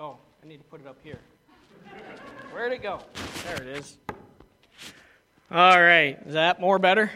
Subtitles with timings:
[0.00, 1.18] Oh, I need to put it up here.
[2.52, 3.00] Where'd it go?
[3.44, 3.98] There it is.
[5.50, 6.16] All right.
[6.24, 7.10] Is that more better?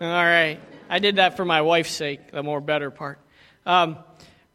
[0.00, 0.58] All right.
[0.88, 3.20] I did that for my wife's sake, the more better part.
[3.64, 3.98] Um,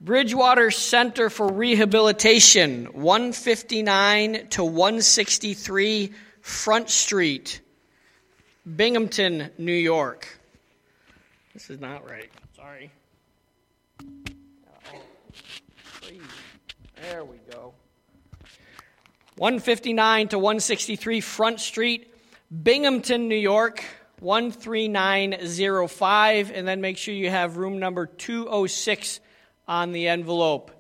[0.02, 6.12] Bridgewater Center for Rehabilitation, 159 to 163
[6.42, 7.62] Front Street,
[8.76, 10.28] Binghamton, New York.
[11.54, 12.30] This is not right.
[12.58, 12.92] Sorry.
[14.02, 15.02] Oh,
[17.10, 17.74] there we go.
[19.38, 22.12] 159 to 163 Front Street,
[22.64, 23.84] Binghamton, New York,
[24.22, 26.52] 13905.
[26.52, 29.20] And then make sure you have room number 206
[29.68, 30.72] on the envelope.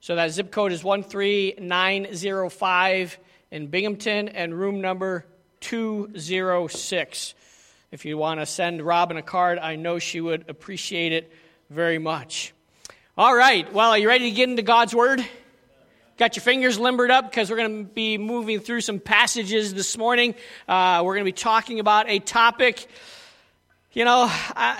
[0.00, 3.18] So that zip code is 13905
[3.50, 5.26] in Binghamton and room number
[5.60, 7.34] 206.
[7.90, 11.32] If you want to send Robin a card, I know she would appreciate it
[11.70, 12.52] very much.
[13.16, 15.24] All right, well, are you ready to get into God's Word?
[16.18, 19.96] Got your fingers limbered up because we're going to be moving through some passages this
[19.96, 20.34] morning.
[20.66, 22.88] Uh, we're going to be talking about a topic
[23.94, 24.30] you know,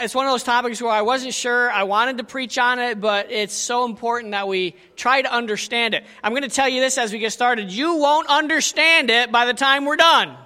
[0.01, 3.01] it's one of those topics where I wasn't sure I wanted to preach on it,
[3.01, 6.05] but it's so important that we try to understand it.
[6.23, 7.73] I'm going to tell you this as we get started.
[7.73, 10.37] You won't understand it by the time we're done.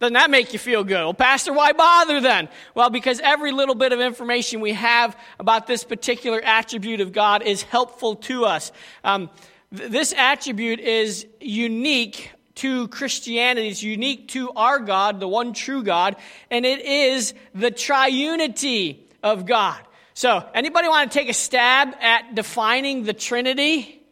[0.00, 0.94] Doesn't that make you feel good?
[0.94, 2.48] Well, Pastor, why bother then?
[2.74, 7.42] Well, because every little bit of information we have about this particular attribute of God
[7.42, 8.72] is helpful to us.
[9.04, 9.28] Um,
[9.76, 13.68] th- this attribute is unique to Christianity.
[13.68, 16.16] It's unique to our God, the one true God,
[16.50, 19.80] and it is the triunity of God.
[20.14, 24.02] So, anybody want to take a stab at defining the Trinity?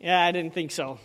[0.00, 0.98] Yeah, I didn't think so.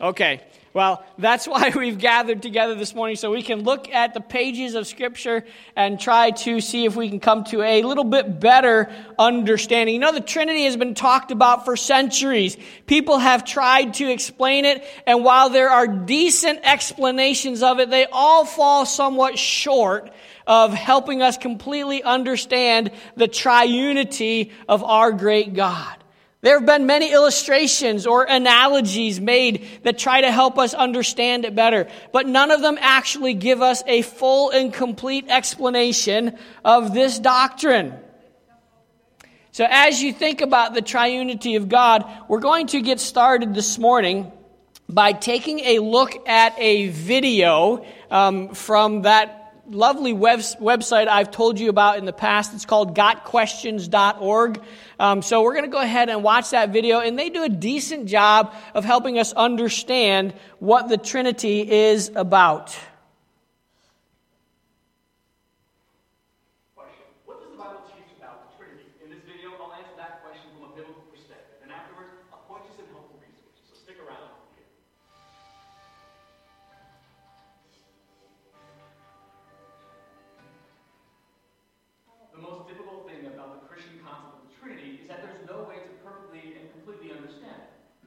[0.00, 0.42] Okay.
[0.74, 4.74] Well, that's why we've gathered together this morning so we can look at the pages
[4.74, 5.44] of Scripture
[5.76, 9.94] and try to see if we can come to a little bit better understanding.
[9.94, 12.56] You know, the Trinity has been talked about for centuries.
[12.86, 18.06] People have tried to explain it, and while there are decent explanations of it, they
[18.10, 20.10] all fall somewhat short
[20.46, 26.01] of helping us completely understand the triunity of our great God.
[26.42, 31.54] There have been many illustrations or analogies made that try to help us understand it
[31.54, 37.20] better, but none of them actually give us a full and complete explanation of this
[37.20, 37.94] doctrine.
[39.52, 43.78] So, as you think about the triunity of God, we're going to get started this
[43.78, 44.32] morning
[44.88, 51.58] by taking a look at a video um, from that lovely web- website I've told
[51.58, 52.54] you about in the past.
[52.54, 54.62] It's called gotquestions.org.
[54.98, 57.48] Um, so we're going to go ahead and watch that video, and they do a
[57.48, 62.76] decent job of helping us understand what the Trinity is about.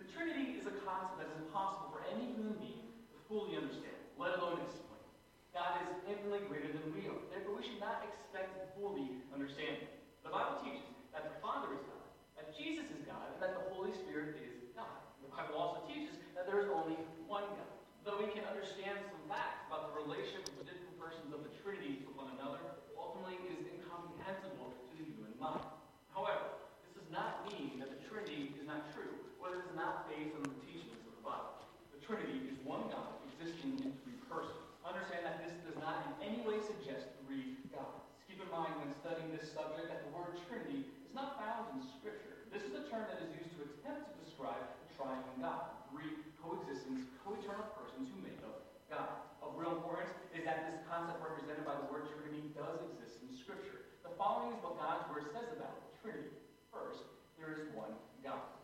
[0.05, 3.97] The Trinity is a concept that is impossible for any human being to fully understand,
[4.21, 5.01] let alone explain.
[5.49, 7.17] God is infinitely greater than we are.
[7.33, 9.81] Therefore, we should not expect to fully understand.
[10.21, 12.05] The Bible teaches that the Father is God,
[12.38, 14.93] that Jesus is God, and that the Holy Spirit is God.
[15.25, 17.73] The Bible also teaches that there is only one God.
[18.05, 21.49] Though we can understand some facts about the relationship of the different persons of the
[21.66, 22.61] Trinity to one another,
[22.93, 25.66] ultimately it is incomprehensible to the human mind.
[26.13, 29.15] However, this does not mean that the Trinity is not true
[29.45, 31.53] but it is not based on the teachings of the Bible.
[31.94, 34.58] The Trinity is one God existing in three persons.
[34.81, 38.09] Understand that this does not in any way suggest three gods.
[38.25, 41.85] Keep in mind when studying this subject that the word Trinity is not found in
[41.85, 42.49] Scripture.
[42.49, 46.25] This is a term that is used to attempt to describe the triune God, three
[46.41, 49.29] coexistence, co-eternal persons who make up God.
[49.46, 53.29] Of real importance is that this concept represented by the word Trinity does exist in
[53.37, 53.93] Scripture.
[54.02, 56.34] The following is what God's Word says about the Trinity.
[56.73, 57.05] First,
[57.37, 57.93] there is one
[58.25, 58.54] God.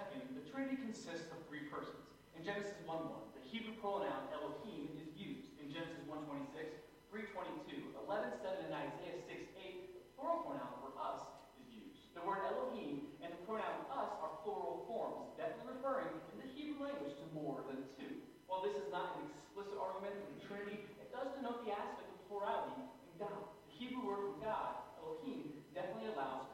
[0.00, 2.08] Second, the Trinity consists of three persons.
[2.32, 5.52] In Genesis 1:1, the Hebrew pronoun Elohim is used.
[5.60, 6.72] In Genesis 1:26,
[7.12, 11.20] 3:22, 11:7, and Isaiah 6:8, the plural pronoun for us
[11.60, 12.16] is used.
[12.16, 16.80] The word Elohim and the pronoun us are plural forms, definitely referring in the Hebrew
[16.80, 18.24] language to more than two.
[18.48, 22.08] While this is not an explicit argument for the Trinity, it does denote the aspect
[22.08, 23.52] of plurality in God.
[23.68, 26.48] The Hebrew word for God, Elohim, definitely allows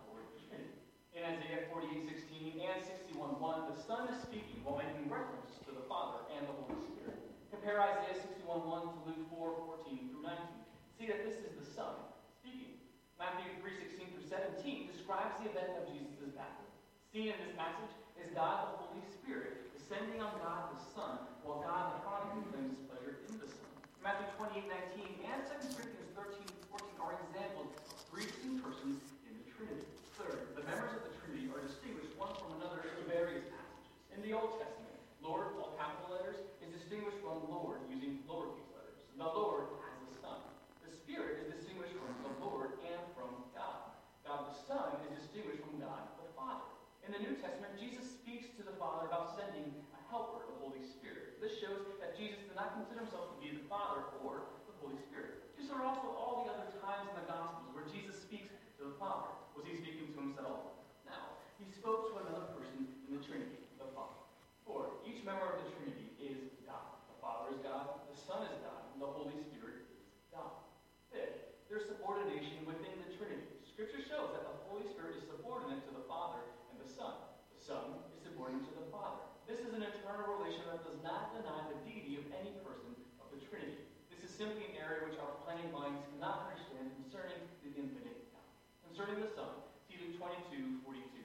[17.17, 21.65] seen in this passage is God the Holy Spirit descending on God the Son, while
[21.65, 23.73] God the Father proclaims pleasure in the Son.
[24.05, 24.69] Matthew 28,
[25.01, 26.45] 19 and 2 Corinthians 13,
[26.77, 28.29] 14 are examples of three
[28.61, 29.89] persons in the Trinity.
[30.21, 33.97] Third, the members of the Trinity are distinguished one from another in various passages.
[34.13, 39.01] In the Old Testament, Lord, all capital letters, is distinguished from Lord using lowercase letters.
[39.17, 40.37] The Lord as the Son.
[40.85, 43.97] The Spirit is distinguished from the Lord and from God.
[44.29, 46.67] God the Son is distinguished from God the Father.
[47.07, 50.83] In the New Testament, Jesus speaks to the Father about sending a helper, the Holy
[50.83, 51.39] Spirit.
[51.39, 54.99] This shows that Jesus did not consider himself to be the Father or the Holy
[55.07, 55.47] Spirit.
[55.55, 58.51] Just are also all the other times in the Gospels where Jesus speaks
[58.83, 59.31] to the Father.
[59.55, 60.75] Was he speaking to himself?
[61.07, 61.39] No.
[61.63, 64.19] He spoke to another person in the Trinity, the Father.
[64.67, 66.99] Four, each member of the Trinity is God.
[67.07, 70.03] The Father is God, the Son is God, and the Holy Spirit is
[70.35, 70.67] God.
[71.15, 73.47] Fifth, there's subordination within the Trinity.
[73.71, 76.43] Scripture shows that the Holy Spirit is subordinate to the Father
[76.75, 77.23] and the Son.
[77.55, 79.23] The Son is subordinate to the Father.
[79.47, 83.31] This is an eternal relation that does not deny the deity of any person of
[83.31, 83.79] the Trinity.
[84.11, 88.43] This is simply an area which our plain minds cannot understand concerning the infinite God.
[88.91, 89.55] Concerning the Son,
[89.87, 91.16] see Luke 22, 42,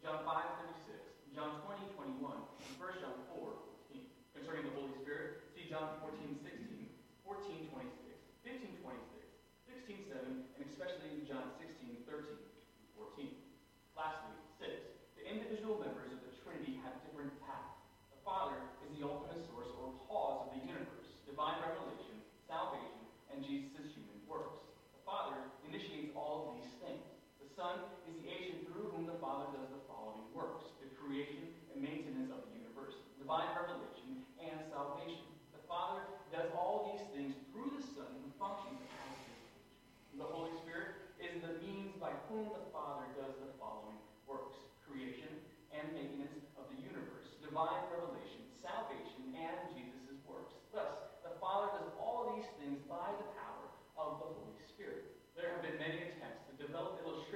[0.00, 0.32] John 5,
[0.88, 0.96] 36,
[1.36, 3.52] John 20, 21, and 1 John 4,
[3.92, 4.00] 14.
[4.32, 6.88] Concerning the Holy Spirit, see John 14, 16,
[7.20, 8.96] 14, 26, 15, 26,
[9.68, 12.32] 16, 7, and especially John 16, 13,
[12.96, 13.28] 14.
[13.92, 14.72] Lastly, six,
[15.20, 17.76] the individual members of the Trinity have different paths.
[18.16, 23.44] The Father is the ultimate source or cause of the universe, divine revelation, salvation, and
[23.44, 24.64] Jesus' human works.
[24.96, 25.36] The Father
[25.68, 27.04] initiates all of these things.
[27.36, 29.79] The Son is the agent through whom the Father does the
[30.34, 35.26] works the creation and maintenance of the universe, divine revelation, and salvation.
[35.54, 40.20] The Father does all these things through the Son who functions as his agent.
[40.20, 45.30] The Holy Spirit is the means by whom the Father does the following works creation
[45.70, 50.54] and maintenance of the universe, divine revelation, salvation, and Jesus' works.
[50.74, 50.90] Thus,
[51.22, 55.14] the Father does all these things by the power of the Holy Spirit.
[55.38, 57.29] There have been many attempts to develop illustrations the.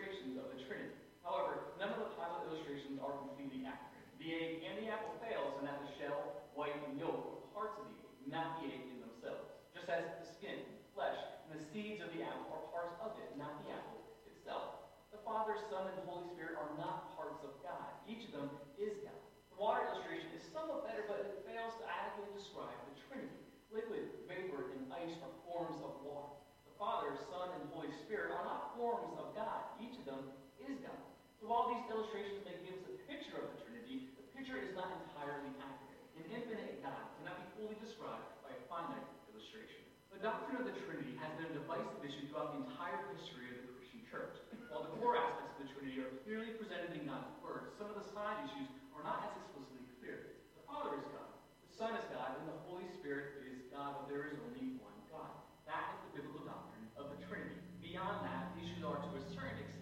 [1.35, 4.07] However, none of the possible illustrations are completely accurate.
[4.23, 7.75] The egg and the apple fails in that the shell, white, and yolk are parts
[7.83, 9.51] of the egg, not the egg in themselves.
[9.75, 10.63] Just as the skin,
[10.95, 13.99] flesh, and the seeds of the apple are parts of it, not the apple
[14.31, 14.95] itself.
[15.11, 17.91] The Father, Son, and Holy Spirit are not parts of God.
[18.07, 19.19] Each of them is God.
[19.51, 23.43] The water illustration is somewhat better, but it fails to adequately describe the Trinity.
[23.75, 26.31] Liquid, vapor, and ice are forms of water.
[26.71, 29.83] The Father, Son, and Holy Spirit are not forms of God.
[29.83, 30.31] Each of them
[30.63, 31.14] is God.
[31.44, 34.88] While these illustrations may give us a picture of the Trinity, the picture is not
[35.05, 36.00] entirely accurate.
[36.17, 39.85] An infinite God cannot be fully described by a finite illustration.
[40.08, 43.61] The doctrine of the Trinity has been a divisive issue throughout the entire history of
[43.61, 44.41] the Christian church.
[44.73, 48.00] While the core aspects of the Trinity are clearly presented in God's Word, some of
[48.00, 50.41] the side issues are not as explicitly clear.
[50.56, 51.29] The Father is God,
[51.69, 54.96] the Son is God, and the Holy Spirit is God, but there is only one
[55.13, 55.44] God.
[55.69, 57.60] That is the biblical doctrine of the Trinity.
[57.84, 59.74] Beyond that, issues are to a certain extent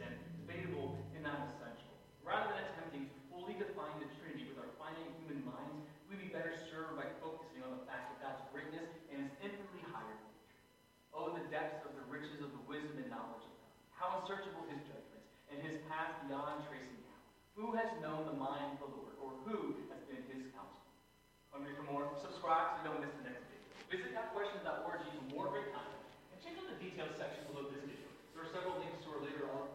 [1.22, 1.94] not essential.
[2.26, 6.30] Rather than attempting to fully define the Trinity with our finite human minds, we'd be
[6.30, 10.50] better served by focusing on the fact that God's greatness and his infinitely higher nature.
[11.14, 13.72] Oh, the depths of the riches of the wisdom and knowledge of God.
[13.94, 17.22] How unsearchable his judgments, and his path beyond tracing out.
[17.54, 20.82] Who has known the mind of the Lord, or who has been his counsel?
[21.54, 22.08] Hungry for more?
[22.18, 23.68] Subscribe so you don't miss the next video.
[23.92, 26.02] Visit gotquestions.org for more great content,
[26.32, 28.08] and check out the details section below this video.
[28.32, 29.68] There are several links to our later on.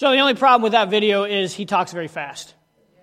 [0.00, 2.54] So the only problem with that video is he talks very fast.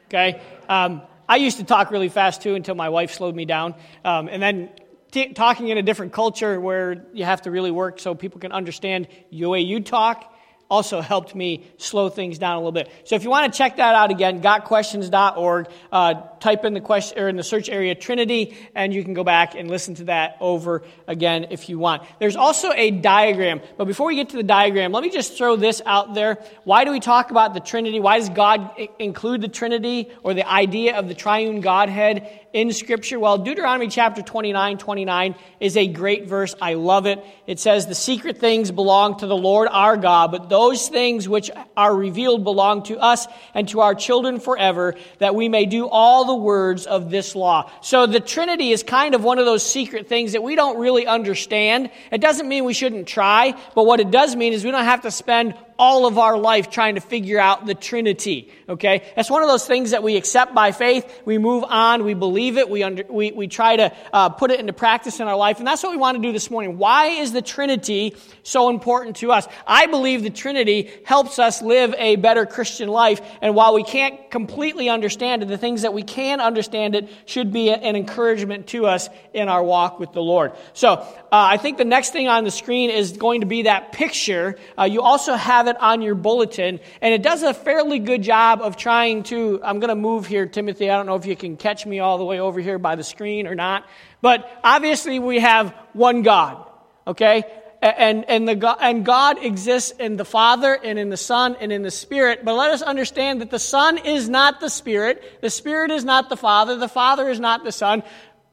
[0.06, 0.42] Okay?
[0.68, 3.76] Um, I used to talk really fast too until my wife slowed me down.
[4.04, 4.72] Um, and then
[5.12, 8.52] t- talking in a different culture where you have to really work so people can
[8.52, 10.34] understand the way you talk
[10.70, 12.92] also helped me slow things down a little bit.
[13.06, 17.20] So if you want to check that out again, gotquestions.org, uh, type in the question
[17.20, 20.38] or in the search area Trinity, and you can go back and listen to that
[20.40, 22.04] over again if you want.
[22.20, 25.56] There's also a diagram, but before we get to the diagram, let me just throw
[25.56, 26.38] this out there.
[26.64, 28.00] Why do we talk about the Trinity?
[28.00, 32.74] Why does God I- include the Trinity or the idea of the triune Godhead in
[32.74, 33.20] Scripture?
[33.20, 36.56] Well, Deuteronomy chapter 29, 29 is a great verse.
[36.62, 37.24] I love it.
[37.46, 40.50] It says, The secret things belong to the Lord our God, but
[40.88, 45.66] things which are revealed belong to us and to our children forever, that we may
[45.66, 47.72] do all the words of this law.
[47.82, 51.06] So the Trinity is kind of one of those secret things that we don't really
[51.06, 51.92] understand.
[52.12, 55.02] It doesn't mean we shouldn't try, but what it does mean is we don't have
[55.02, 58.52] to spend all of our life trying to figure out the Trinity.
[58.68, 59.04] Okay?
[59.16, 61.22] That's one of those things that we accept by faith.
[61.26, 62.04] We move on.
[62.04, 62.70] We believe it.
[62.70, 65.60] We, under, we, we try to uh, put it into practice in our life.
[65.60, 66.78] And that's what we want to do this morning.
[66.78, 69.48] Why is the Trinity so important to us?
[69.66, 73.22] I believe the Trinity helps us live a better Christian life.
[73.42, 77.54] And while we can't completely understand it, the things that we can understand it should
[77.54, 80.54] be an encouragement to us in our walk with the Lord.
[80.74, 83.92] So uh, I think the next thing on the screen is going to be that
[83.92, 84.58] picture.
[84.78, 88.62] Uh, you also have it on your bulletin, and it does a fairly good job
[88.62, 89.60] of trying to.
[89.64, 90.90] I'm going to move here, Timothy.
[90.90, 93.04] I don't know if you can catch me all the way over here by the
[93.04, 93.88] screen or not,
[94.22, 96.66] but obviously we have one God.
[97.06, 97.44] Okay,
[97.82, 101.84] and, and, the and God exists in the Father and in the Son and in
[101.84, 102.44] the Spirit.
[102.44, 106.30] But let us understand that the Son is not the Spirit, the Spirit is not
[106.30, 108.04] the Father, the Father is not the Son,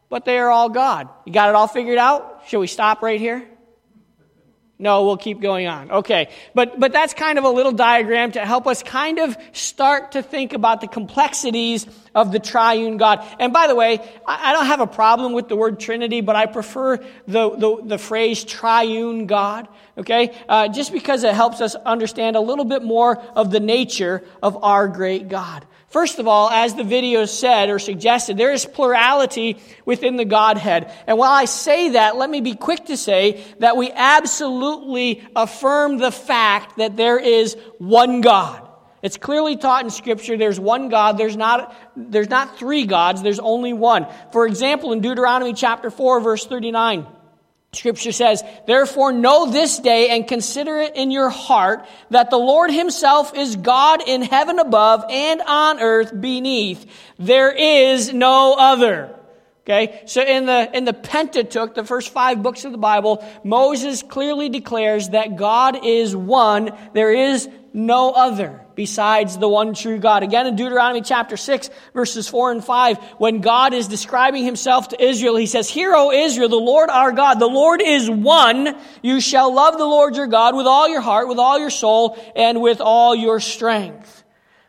[0.08, 1.08] but they are all God.
[1.24, 2.42] You got it all figured out?
[2.48, 3.48] Should we stop right here?
[4.76, 5.90] No, we'll keep going on.
[5.90, 6.30] Okay.
[6.52, 10.22] But, but that's kind of a little diagram to help us kind of start to
[10.22, 13.24] think about the complexities of the triune God.
[13.38, 16.46] And by the way, I, don't have a problem with the word Trinity, but I
[16.46, 16.96] prefer
[17.28, 19.68] the, the, the phrase triune God.
[19.96, 20.36] Okay?
[20.48, 24.64] Uh, just because it helps us understand a little bit more of the nature of
[24.64, 25.64] our great God.
[25.94, 30.90] First of all, as the video said or suggested, there is plurality within the Godhead.
[31.06, 35.98] And while I say that, let me be quick to say that we absolutely affirm
[35.98, 38.68] the fact that there is one God.
[39.02, 41.16] It's clearly taught in Scripture there's one God.
[41.16, 44.08] There's not, there's not three gods, there's only one.
[44.32, 47.06] For example, in Deuteronomy chapter 4, verse 39,
[47.74, 52.70] Scripture says, Therefore know this day and consider it in your heart that the Lord
[52.70, 56.86] himself is God in heaven above and on earth beneath.
[57.18, 59.14] There is no other.
[59.64, 64.02] Okay, so in the, in the Pentateuch, the first five books of the Bible, Moses
[64.02, 70.22] clearly declares that God is one, there is no other besides the one true God.
[70.22, 75.04] Again, in Deuteronomy chapter 6, verses 4 and 5, when God is describing himself to
[75.04, 78.76] Israel, he says, Hear, O Israel, the Lord our God, the Lord is one.
[79.02, 82.16] You shall love the Lord your God with all your heart, with all your soul,
[82.34, 84.23] and with all your strength.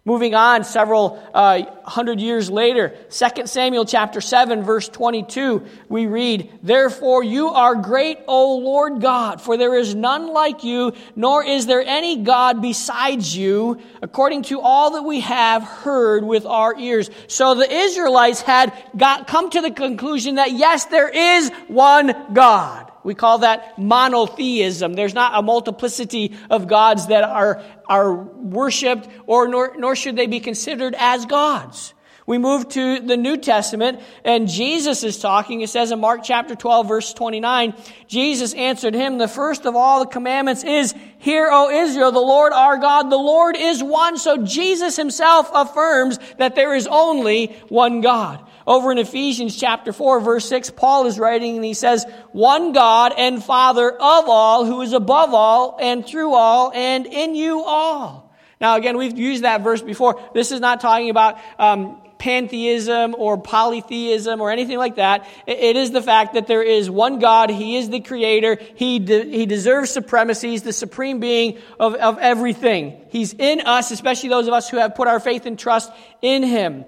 [0.07, 6.51] Moving on several uh, hundred years later, 2 Samuel chapter 7 verse 22, we read,
[6.62, 11.65] Therefore you are great, O Lord God, for there is none like you, nor is
[11.65, 17.09] there any God besides you, according to all that we have heard with our ears.
[17.25, 22.91] So the Israelites had got, come to the conclusion that yes, there is one God.
[23.05, 24.93] We call that monotheism.
[24.93, 30.25] There's not a multiplicity of gods that are, are worshiped, or nor, nor should they
[30.25, 31.93] be considered as gods.
[32.25, 35.62] We move to the New Testament, and Jesus is talking.
[35.62, 37.75] It says in Mark chapter 12, verse 29,
[38.07, 42.53] Jesus answered him, The first of all the commandments is, Hear, O Israel, the Lord
[42.53, 44.17] our God, the Lord is one.
[44.17, 48.43] So Jesus himself affirms that there is only one God.
[48.67, 53.13] Over in Ephesians chapter 4, verse 6, Paul is writing and he says, One God
[53.15, 58.34] and Father of all, who is above all and through all and in you all.
[58.60, 60.19] Now, again, we've used that verse before.
[60.34, 65.27] This is not talking about um, pantheism or polytheism or anything like that.
[65.45, 67.51] It is the fact that there is one God.
[67.51, 68.57] He is the creator.
[68.75, 70.50] He, de- he deserves supremacy.
[70.50, 73.05] He's the supreme being of, of everything.
[73.10, 75.91] He's in us, especially those of us who have put our faith and trust
[76.24, 76.86] in Him.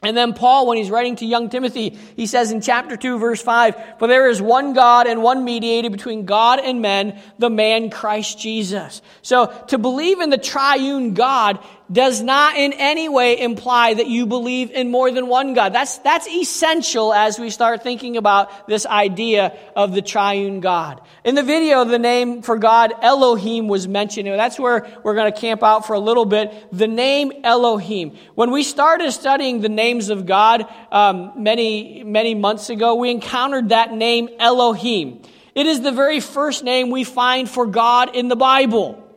[0.00, 3.42] And then Paul, when he's writing to young Timothy, he says in chapter 2, verse
[3.42, 7.90] 5, For there is one God and one mediator between God and men, the man
[7.90, 9.02] Christ Jesus.
[9.22, 11.58] So to believe in the triune God
[11.90, 15.72] does not in any way imply that you believe in more than one God.
[15.72, 21.00] That's, that's essential as we start thinking about this idea of the triune God.
[21.24, 24.28] In the video, the name for God, Elohim, was mentioned.
[24.28, 26.52] And that's where we're going to camp out for a little bit.
[26.72, 28.16] The name Elohim.
[28.34, 33.70] When we started studying the names of God um, many, many months ago, we encountered
[33.70, 35.22] that name Elohim.
[35.54, 39.07] It is the very first name we find for God in the Bible.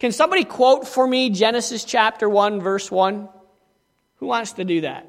[0.00, 3.28] Can somebody quote for me Genesis chapter 1, verse 1?
[4.16, 5.06] Who wants to do that?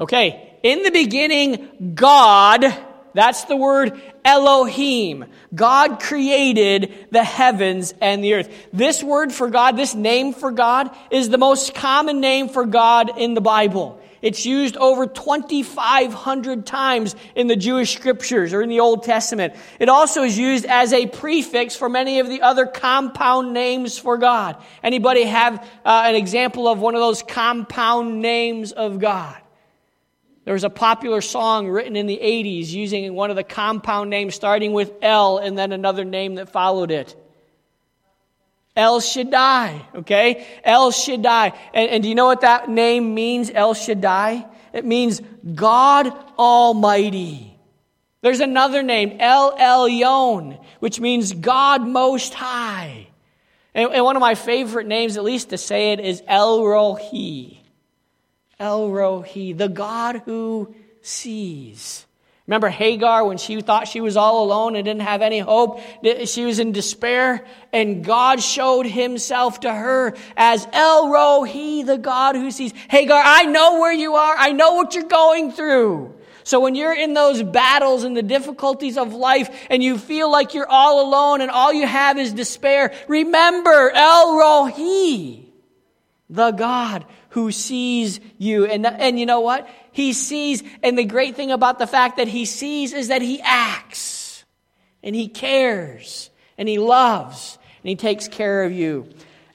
[0.00, 2.64] Okay, in the beginning, God,
[3.14, 5.24] that's the word Elohim.
[5.54, 8.68] God created the heavens and the earth.
[8.72, 13.18] This word for God, this name for God, is the most common name for God
[13.18, 14.00] in the Bible.
[14.24, 19.52] It's used over 2,500 times in the Jewish scriptures or in the Old Testament.
[19.78, 24.16] It also is used as a prefix for many of the other compound names for
[24.16, 24.56] God.
[24.82, 29.36] Anybody have uh, an example of one of those compound names of God?
[30.46, 34.34] There was a popular song written in the 80s using one of the compound names
[34.34, 37.14] starting with L and then another name that followed it.
[38.76, 40.46] El Shaddai, okay?
[40.64, 41.52] El Shaddai.
[41.72, 44.46] And, and do you know what that name means, El Shaddai?
[44.72, 45.22] It means
[45.54, 47.56] God Almighty.
[48.22, 53.06] There's another name, El Elyon, which means God Most High.
[53.74, 57.58] And, and one of my favorite names, at least to say it, is El Roi.
[58.58, 62.03] El Roi, the God who sees.
[62.46, 65.80] Remember Hagar when she thought she was all alone and didn't have any hope?
[66.26, 72.36] She was in despair, and God showed himself to her as El Roi, the God
[72.36, 72.72] who sees.
[72.90, 74.34] Hagar, I know where you are.
[74.36, 76.14] I know what you're going through.
[76.46, 80.52] So when you're in those battles and the difficulties of life and you feel like
[80.52, 85.46] you're all alone and all you have is despair, remember El Roi,
[86.28, 88.64] the God who sees you.
[88.64, 89.68] And, and you know what?
[89.90, 93.40] He sees, and the great thing about the fact that he sees is that he
[93.42, 94.44] acts,
[95.02, 99.08] and he cares, and he loves, and he takes care of you.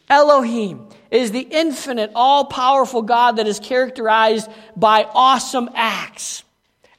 [0.09, 6.43] Elohim is the infinite, all powerful God that is characterized by awesome acts.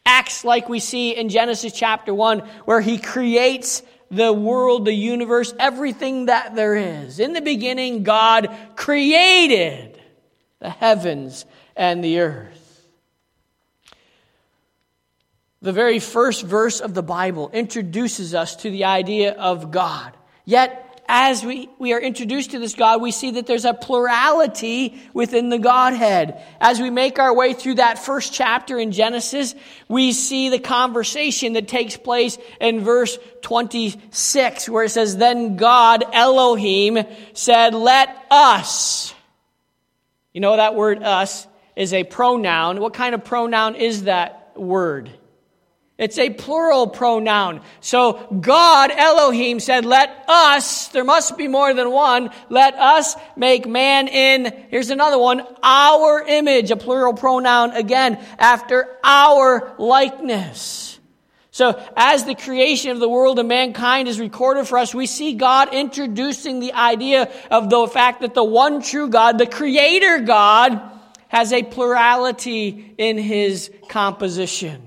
[0.06, 5.52] Acts like we see in Genesis chapter 1, where he creates the world, the universe,
[5.58, 7.20] everything that there is.
[7.20, 9.89] In the beginning, God created
[10.60, 12.86] the heavens and the earth.
[15.62, 20.16] The very first verse of the Bible introduces us to the idea of God.
[20.46, 24.98] Yet, as we, we are introduced to this God, we see that there's a plurality
[25.12, 26.42] within the Godhead.
[26.60, 29.54] As we make our way through that first chapter in Genesis,
[29.88, 36.04] we see the conversation that takes place in verse 26, where it says, Then God,
[36.12, 39.12] Elohim, said, Let us
[40.32, 41.46] you know, that word us
[41.76, 42.80] is a pronoun.
[42.80, 45.10] What kind of pronoun is that word?
[46.00, 47.60] It's a plural pronoun.
[47.82, 53.68] So God, Elohim, said, Let us, there must be more than one, let us make
[53.68, 60.89] man in, here's another one, our image, a plural pronoun again, after our likeness.
[61.60, 65.34] So, as the creation of the world and mankind is recorded for us, we see
[65.34, 70.80] God introducing the idea of the fact that the one true God, the creator God,
[71.28, 74.80] has a plurality in his composition.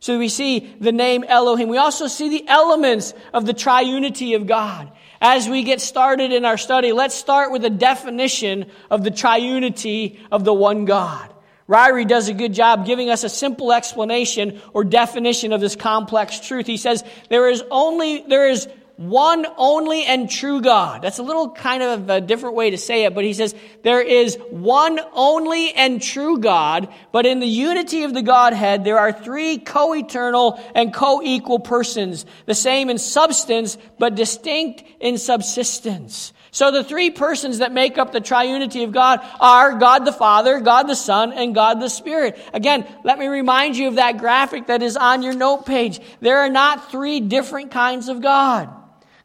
[0.00, 1.68] So we see the name Elohim.
[1.68, 4.90] We also see the elements of the triunity of God.
[5.20, 10.18] As we get started in our study, let's start with a definition of the triunity
[10.32, 11.31] of the one God.
[11.72, 16.38] Ryrie does a good job giving us a simple explanation or definition of this complex
[16.38, 16.66] truth.
[16.66, 21.00] He says, there is only, there is one only and true God.
[21.00, 24.02] That's a little kind of a different way to say it, but he says, there
[24.02, 29.12] is one only and true God, but in the unity of the Godhead, there are
[29.12, 36.32] three co-eternal and co-equal persons, the same in substance, but distinct in subsistence.
[36.52, 40.60] So the three persons that make up the triunity of God are God the Father,
[40.60, 42.38] God the Son, and God the Spirit.
[42.54, 45.98] Again, let me remind you of that graphic that is on your note page.
[46.20, 48.68] There are not three different kinds of God.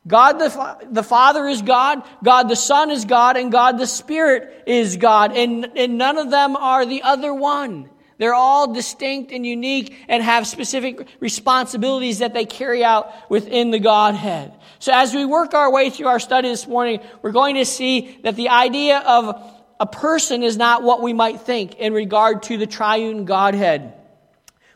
[0.08, 4.63] God the, the Father is God, God the Son is God, and God the Spirit
[4.66, 5.36] is God.
[5.36, 7.90] And, and none of them are the other one.
[8.17, 13.80] They're all distinct and unique and have specific responsibilities that they carry out within the
[13.80, 14.53] Godhead.
[14.80, 18.17] So as we work our way through our study this morning, we're going to see
[18.23, 22.58] that the idea of a person is not what we might think in regard to
[22.58, 23.93] the triune Godhead.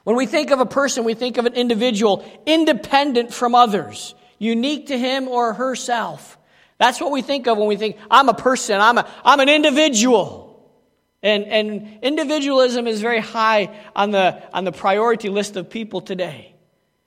[0.04, 4.88] When we think of a person, we think of an individual independent from others, unique
[4.88, 6.38] to him or herself.
[6.78, 9.50] That's what we think of when we think, I'm a person, I'm, a, I'm an
[9.50, 10.51] individual.
[11.24, 16.56] And, and individualism is very high on the, on the priority list of people today.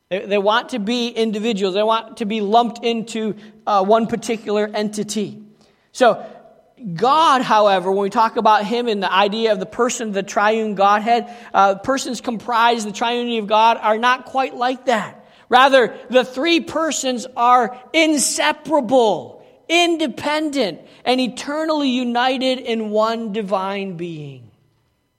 [0.09, 4.70] They, they want to be individuals, they want to be lumped into uh, one particular
[4.72, 5.42] entity.
[5.92, 6.24] So,
[6.94, 10.74] God, however, when we talk about Him and the idea of the person the triune
[10.74, 15.24] Godhead, uh, persons comprised the triunity of God are not quite like that.
[15.48, 19.33] Rather, the three persons are inseparable,
[19.68, 24.50] independent, and eternally united in one divine being.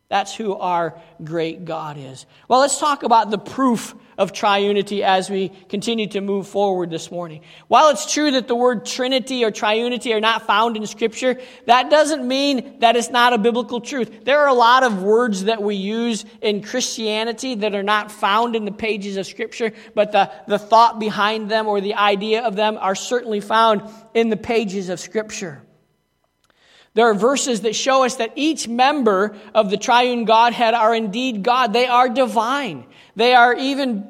[0.07, 2.25] That's who our great God is.
[2.47, 7.11] Well, let's talk about the proof of triunity as we continue to move forward this
[7.11, 7.41] morning.
[7.67, 11.89] While it's true that the word Trinity or triunity are not found in Scripture, that
[11.89, 14.23] doesn't mean that it's not a biblical truth.
[14.23, 18.55] There are a lot of words that we use in Christianity that are not found
[18.55, 22.55] in the pages of Scripture, but the, the thought behind them or the idea of
[22.55, 23.81] them are certainly found
[24.13, 25.64] in the pages of Scripture.
[26.95, 31.43] There are verses that show us that each member of the triune Godhead are indeed
[31.43, 31.73] God.
[31.73, 32.85] They are divine.
[33.17, 34.09] They are even,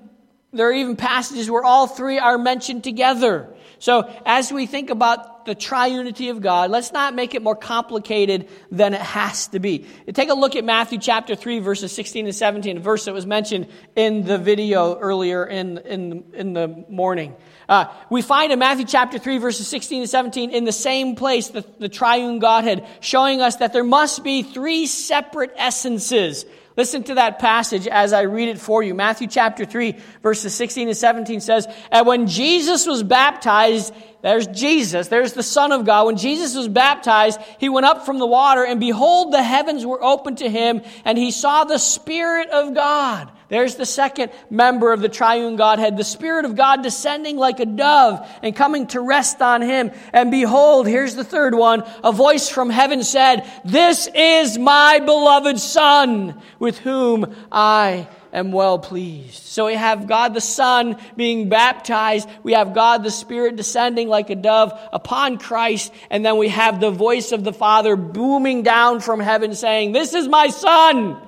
[0.54, 3.52] there are even passages where all three are mentioned together.
[3.80, 8.50] So as we think about the triunity of God, let's not make it more complicated
[8.72, 9.88] than it has to be.
[10.14, 13.26] Take a look at Matthew chapter 3, verses 16 and 17, a verse that was
[13.26, 17.36] mentioned in the video earlier in, in, in the morning.
[17.68, 21.50] Uh, we find in Matthew chapter 3, verses 16 and 17, in the same place,
[21.50, 26.46] the, the triune Godhead, showing us that there must be three separate essences.
[26.78, 28.94] Listen to that passage as I read it for you.
[28.94, 33.94] Matthew chapter 3, verses 16 and 17 says, And when Jesus was baptized,
[34.26, 36.08] there's Jesus, there's the Son of God.
[36.08, 40.04] When Jesus was baptized, he went up from the water, and behold, the heavens were
[40.04, 45.02] opened to him, and he saw the Spirit of God there's the second member of
[45.02, 49.42] the triune Godhead, the Spirit of God descending like a dove and coming to rest
[49.42, 49.92] on him.
[50.14, 51.84] And behold, here's the third one.
[52.04, 58.08] A voice from heaven said, This is my beloved Son, with whom I
[58.38, 59.44] am well pleased.
[59.44, 62.30] So we have God the Son being baptized.
[62.44, 65.92] We have God the Spirit descending like a dove upon Christ.
[66.10, 70.14] And then we have the voice of the Father booming down from heaven saying, This
[70.14, 71.22] is my Son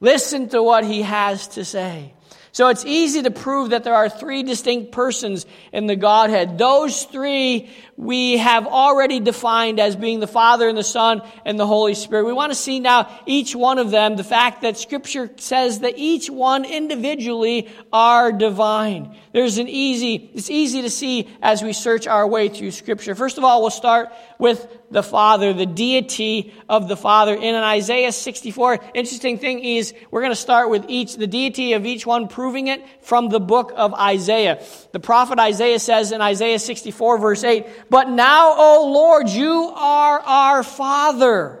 [0.00, 2.14] Listen to what he has to say.
[2.52, 6.58] So it's easy to prove that there are three distinct persons in the Godhead.
[6.58, 11.66] Those three we have already defined as being the Father and the Son and the
[11.66, 12.24] Holy Spirit.
[12.24, 15.98] We want to see now each one of them, the fact that Scripture says that
[15.98, 19.14] each one individually are divine.
[19.34, 23.14] There's an easy, it's easy to see as we search our way through Scripture.
[23.14, 24.08] First of all, we'll start
[24.38, 27.34] with the Father, the deity of the Father.
[27.34, 31.86] In Isaiah 64, interesting thing is we're going to start with each, the deity of
[31.86, 34.62] each one, proving it from the book of Isaiah.
[34.92, 40.20] The prophet Isaiah says in Isaiah 64 verse 8, But now, O Lord, you are
[40.20, 41.60] our Father.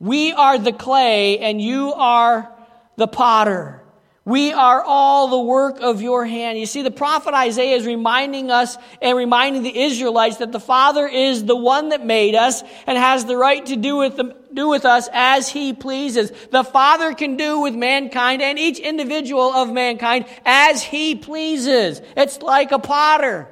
[0.00, 2.50] We are the clay and you are
[2.96, 3.82] the potter.
[4.24, 6.58] We are all the work of your hand.
[6.58, 11.06] You see, the prophet Isaiah is reminding us and reminding the Israelites that the Father
[11.06, 14.68] is the one that made us and has the right to do with, them, do
[14.68, 16.32] with us as he pleases.
[16.50, 22.02] The Father can do with mankind and each individual of mankind as he pleases.
[22.16, 23.46] It's like a potter.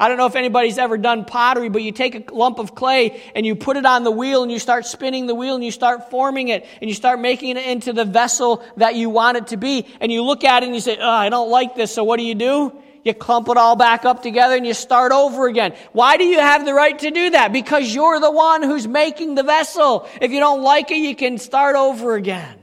[0.00, 3.20] I don't know if anybody's ever done pottery, but you take a lump of clay
[3.34, 5.72] and you put it on the wheel and you start spinning the wheel and you
[5.72, 9.48] start forming it and you start making it into the vessel that you want it
[9.48, 9.86] to be.
[10.00, 11.92] And you look at it and you say, oh, I don't like this.
[11.92, 12.72] So what do you do?
[13.04, 15.74] You clump it all back up together and you start over again.
[15.92, 17.52] Why do you have the right to do that?
[17.52, 20.08] Because you're the one who's making the vessel.
[20.20, 22.56] If you don't like it, you can start over again.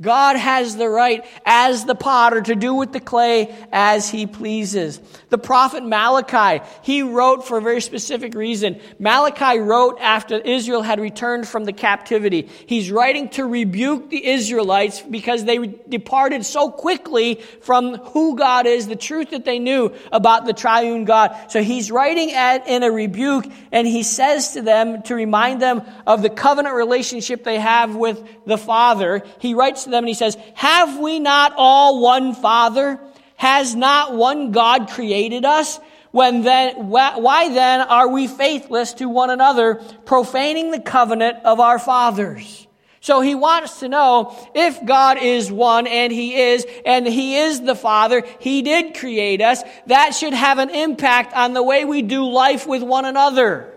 [0.00, 4.98] God has the right as the potter to do with the clay as he pleases.
[5.30, 8.80] The prophet Malachi, he wrote for a very specific reason.
[8.98, 12.48] Malachi wrote after Israel had returned from the captivity.
[12.66, 18.88] He's writing to rebuke the Israelites because they departed so quickly from who God is,
[18.88, 21.36] the truth that they knew about the triune God.
[21.48, 25.82] So he's writing at, in a rebuke and he says to them to remind them
[26.08, 29.22] of the covenant relationship they have with the Father.
[29.38, 32.98] He writes to them and he says, Have we not all one Father?
[33.40, 35.80] Has not one God created us?
[36.10, 41.78] When then, why then are we faithless to one another, profaning the covenant of our
[41.78, 42.66] fathers?
[43.00, 47.62] So he wants to know if God is one, and he is, and he is
[47.62, 52.02] the Father, he did create us, that should have an impact on the way we
[52.02, 53.72] do life with one another.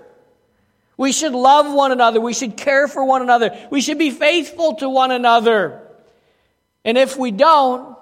[0.97, 2.19] We should love one another.
[2.19, 3.58] We should care for one another.
[3.71, 5.80] We should be faithful to one another.
[6.84, 7.92] And if we don't,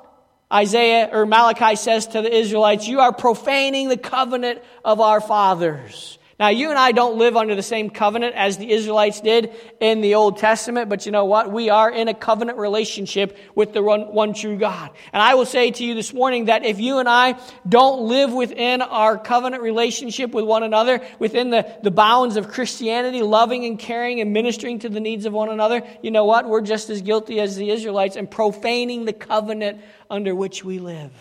[0.51, 6.17] Isaiah or Malachi says to the Israelites, You are profaning the covenant of our fathers.
[6.41, 10.01] Now, you and I don't live under the same covenant as the Israelites did in
[10.01, 11.51] the Old Testament, but you know what?
[11.51, 14.89] We are in a covenant relationship with the one, one, true God.
[15.13, 18.33] And I will say to you this morning that if you and I don't live
[18.33, 23.77] within our covenant relationship with one another, within the, the bounds of Christianity, loving and
[23.77, 26.49] caring and ministering to the needs of one another, you know what?
[26.49, 31.11] We're just as guilty as the Israelites and profaning the covenant under which we live.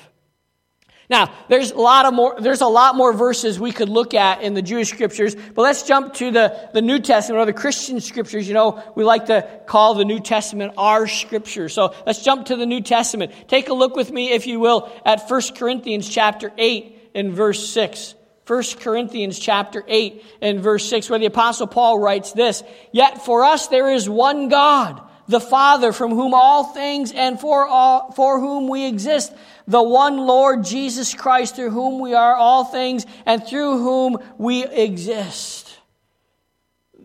[1.11, 4.43] Now, there's a lot of more, there's a lot more verses we could look at
[4.43, 8.01] in the Jewish scriptures, but let's jump to the, the New Testament or the Christian
[8.01, 8.47] scriptures.
[8.47, 11.69] You know, we like to call the New Testament our scripture.
[11.69, 13.33] So let's jump to the New Testament.
[13.49, 17.69] Take a look with me, if you will, at 1 Corinthians chapter 8 and verse
[17.71, 18.15] 6.
[18.47, 23.45] 1 Corinthians chapter 8 and verse 6, where the apostle Paul writes this, Yet for
[23.45, 28.41] us there is one God, the Father, from whom all things and for all, for
[28.41, 29.33] whom we exist,
[29.71, 34.67] the one Lord Jesus Christ, through whom we are all things and through whom we
[34.67, 35.79] exist.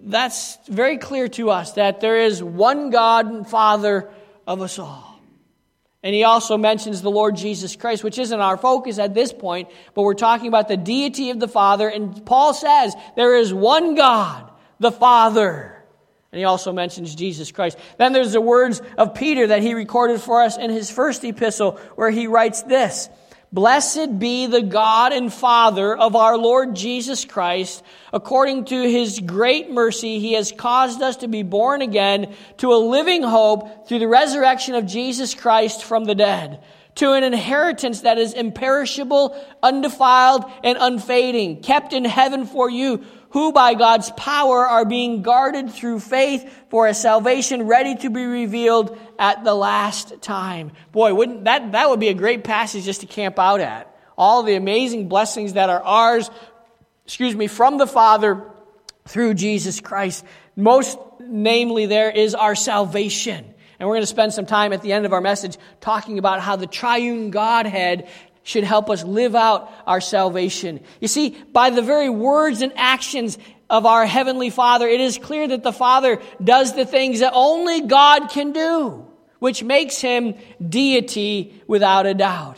[0.07, 4.09] that's very clear to us that there is one God and Father
[4.47, 5.19] of us all.
[6.01, 9.69] And he also mentions the Lord Jesus Christ, which isn't our focus at this point,
[9.93, 11.87] but we're talking about the deity of the Father.
[11.87, 15.74] And Paul says there is one God, the Father.
[16.35, 17.77] And he also mentions Jesus Christ.
[17.97, 21.79] Then there's the words of Peter that he recorded for us in his first epistle,
[21.95, 23.07] where he writes this
[23.53, 27.81] Blessed be the God and Father of our Lord Jesus Christ.
[28.11, 32.75] According to his great mercy, he has caused us to be born again to a
[32.75, 36.61] living hope through the resurrection of Jesus Christ from the dead,
[36.95, 43.03] to an inheritance that is imperishable, undefiled, and unfading, kept in heaven for you
[43.35, 48.23] who by God's power are being guarded through faith for a salvation ready to be
[48.23, 50.71] revealed at the last time.
[50.93, 53.93] Boy, wouldn't that, that would be a great passage just to camp out at.
[54.17, 56.31] All the amazing blessings that are ours,
[57.03, 58.41] excuse me, from the Father
[59.03, 60.23] through Jesus Christ.
[60.55, 63.53] Most namely there is our salvation.
[63.79, 66.41] And we're going to spend some time at the end of our message talking about
[66.41, 68.09] how the triune Godhead
[68.43, 70.79] should help us live out our salvation.
[71.01, 73.37] You see, by the very words and actions
[73.69, 77.81] of our Heavenly Father, it is clear that the Father does the things that only
[77.81, 79.07] God can do,
[79.39, 80.35] which makes him
[80.67, 82.57] deity without a doubt.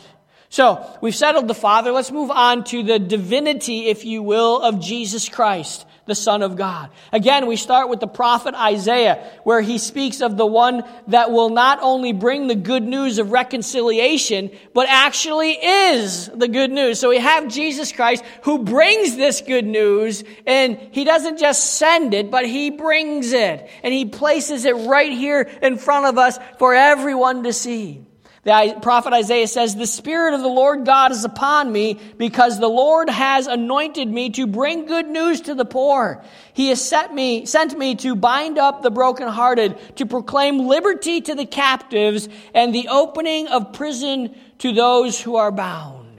[0.50, 1.92] So, we've settled the Father.
[1.92, 6.56] Let's move on to the divinity, if you will, of Jesus Christ the Son of
[6.56, 6.90] God.
[7.12, 11.50] Again, we start with the prophet Isaiah, where he speaks of the one that will
[11.50, 16.98] not only bring the good news of reconciliation, but actually is the good news.
[16.98, 22.14] So we have Jesus Christ who brings this good news, and he doesn't just send
[22.14, 23.70] it, but he brings it.
[23.84, 28.07] And he places it right here in front of us for everyone to see.
[28.48, 32.66] The prophet Isaiah says, The Spirit of the Lord God is upon me because the
[32.66, 36.24] Lord has anointed me to bring good news to the poor.
[36.54, 41.34] He has sent me, sent me to bind up the brokenhearted, to proclaim liberty to
[41.34, 46.18] the captives and the opening of prison to those who are bound.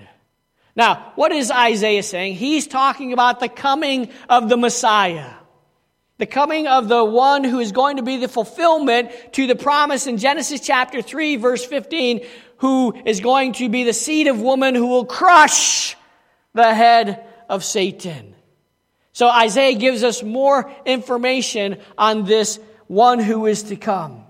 [0.76, 2.36] Now, what is Isaiah saying?
[2.36, 5.32] He's talking about the coming of the Messiah.
[6.20, 10.06] The coming of the one who is going to be the fulfillment to the promise
[10.06, 12.26] in Genesis chapter 3 verse 15,
[12.58, 15.96] who is going to be the seed of woman who will crush
[16.54, 18.36] the head of Satan.
[19.14, 24.26] So Isaiah gives us more information on this one who is to come.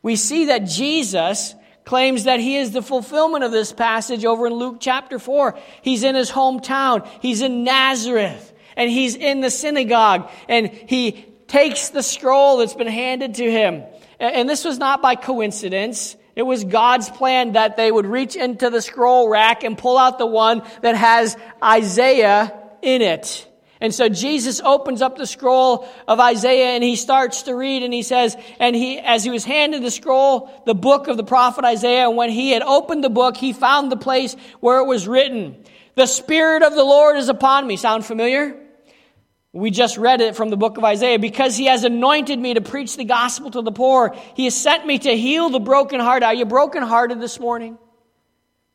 [0.00, 4.52] We see that Jesus claims that he is the fulfillment of this passage over in
[4.52, 5.58] Luke chapter 4.
[5.82, 7.04] He's in his hometown.
[7.20, 12.86] He's in Nazareth and he's in the synagogue and he takes the scroll that's been
[12.86, 13.84] handed to him.
[14.18, 16.16] And this was not by coincidence.
[16.34, 20.16] It was God's plan that they would reach into the scroll rack and pull out
[20.16, 23.46] the one that has Isaiah in it.
[23.82, 27.92] And so Jesus opens up the scroll of Isaiah and he starts to read and
[27.92, 31.66] he says, and he, as he was handed the scroll, the book of the prophet
[31.66, 35.06] Isaiah, and when he had opened the book, he found the place where it was
[35.06, 35.62] written,
[35.96, 37.76] the Spirit of the Lord is upon me.
[37.76, 38.61] Sound familiar?
[39.52, 41.18] We just read it from the book of Isaiah.
[41.18, 44.86] Because he has anointed me to preach the gospel to the poor, he has sent
[44.86, 46.24] me to heal the brokenhearted.
[46.24, 47.78] Are you brokenhearted this morning?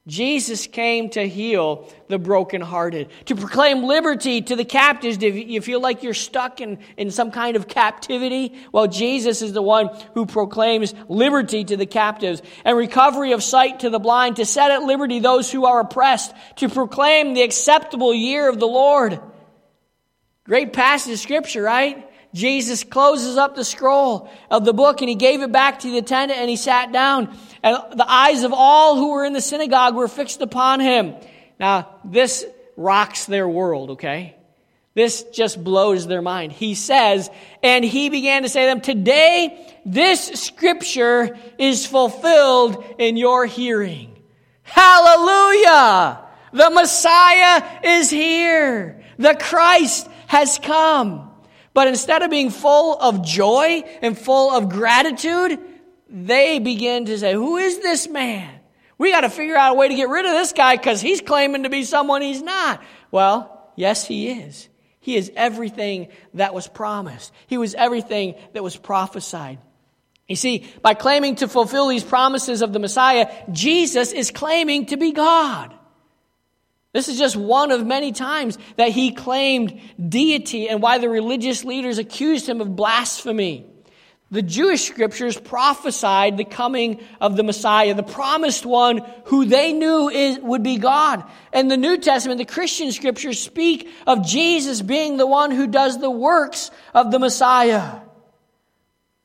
[0.07, 5.17] Jesus came to heal the brokenhearted, to proclaim liberty to the captives.
[5.17, 8.57] Do you feel like you're stuck in, in some kind of captivity?
[8.71, 13.81] Well, Jesus is the one who proclaims liberty to the captives and recovery of sight
[13.81, 18.13] to the blind, to set at liberty those who are oppressed, to proclaim the acceptable
[18.13, 19.19] year of the Lord.
[20.47, 22.09] Great passage of scripture, right?
[22.33, 25.97] Jesus closes up the scroll of the book and he gave it back to the
[25.97, 27.37] attendant and he sat down.
[27.63, 31.15] And the eyes of all who were in the synagogue were fixed upon him.
[31.59, 32.45] Now, this
[32.77, 34.35] rocks their world, okay?
[34.93, 36.51] This just blows their mind.
[36.53, 37.29] He says,
[37.61, 44.17] and he began to say to them, Today this scripture is fulfilled in your hearing.
[44.63, 46.19] Hallelujah!
[46.51, 49.03] The Messiah is here.
[49.17, 51.31] The Christ has come.
[51.73, 55.59] But instead of being full of joy and full of gratitude,
[56.09, 58.53] they begin to say, Who is this man?
[58.97, 61.21] We got to figure out a way to get rid of this guy because he's
[61.21, 62.81] claiming to be someone he's not.
[63.11, 64.69] Well, yes, he is.
[64.99, 69.59] He is everything that was promised, he was everything that was prophesied.
[70.27, 74.97] You see, by claiming to fulfill these promises of the Messiah, Jesus is claiming to
[74.97, 75.73] be God.
[76.93, 81.63] This is just one of many times that he claimed deity and why the religious
[81.63, 83.65] leaders accused him of blasphemy.
[84.29, 90.09] The Jewish scriptures prophesied the coming of the Messiah, the promised one who they knew
[90.09, 91.23] is, would be God.
[91.53, 95.97] And the New Testament, the Christian scriptures speak of Jesus being the one who does
[95.97, 98.01] the works of the Messiah.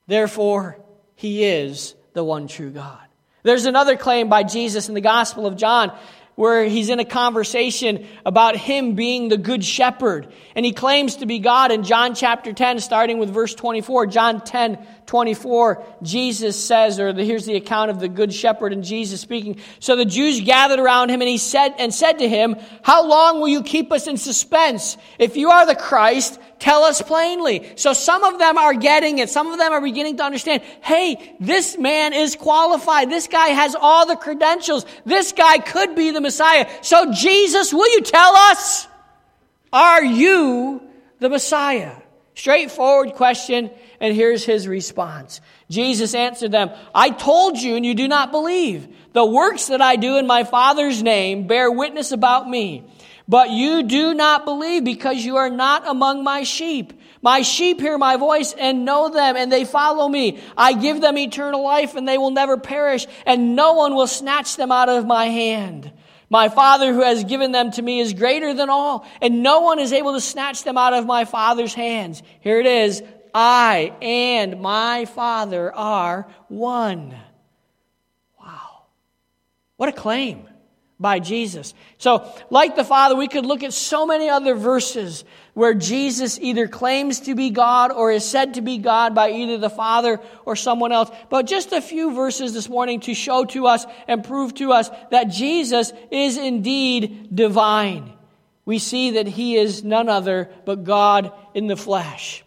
[0.07, 0.79] Therefore,
[1.17, 3.01] he is the one true God.
[3.43, 5.97] There's another claim by Jesus in the Gospel of John
[6.35, 10.33] where he's in a conversation about him being the good shepherd.
[10.55, 14.07] And he claims to be God in John chapter 10, starting with verse 24.
[14.07, 14.79] John 10,
[15.13, 19.61] 24, Jesus says, or the, here's the account of the good shepherd and Jesus speaking.
[19.79, 23.39] So the Jews gathered around him and he said, and said to him, How long
[23.39, 24.97] will you keep us in suspense?
[25.19, 27.73] If you are the Christ, tell us plainly.
[27.77, 29.29] So some of them are getting it.
[29.29, 33.11] Some of them are beginning to understand, hey, this man is qualified.
[33.11, 34.87] This guy has all the credentials.
[35.05, 36.67] This guy could be the Messiah.
[36.81, 38.89] So Jesus, will you tell us?
[39.75, 40.81] Are you
[41.19, 41.97] the Messiah?
[42.35, 43.71] Straightforward question,
[44.03, 45.41] and here's his response.
[45.71, 48.89] Jesus answered them, I told you, and you do not believe.
[49.13, 52.85] The works that I do in my Father's name bear witness about me.
[53.29, 57.01] But you do not believe because you are not among my sheep.
[57.23, 60.41] My sheep hear my voice and know them, and they follow me.
[60.57, 64.57] I give them eternal life, and they will never perish, and no one will snatch
[64.57, 65.93] them out of my hand.
[66.29, 69.79] My Father who has given them to me is greater than all, and no one
[69.79, 72.21] is able to snatch them out of my Father's hands.
[72.41, 73.03] Here it is
[73.35, 77.15] I and my Father are one.
[78.41, 78.85] Wow.
[79.77, 80.49] What a claim
[81.03, 81.75] by Jesus.
[81.99, 86.69] So, like the Father, we could look at so many other verses where Jesus either
[86.69, 90.57] claims to be God or is said to be God by either the Father or
[90.57, 91.11] someone else.
[91.29, 94.89] But just a few verses this morning to show to us and prove to us
[95.11, 98.13] that Jesus is indeed divine.
[98.65, 102.45] We see that he is none other but God in the flesh.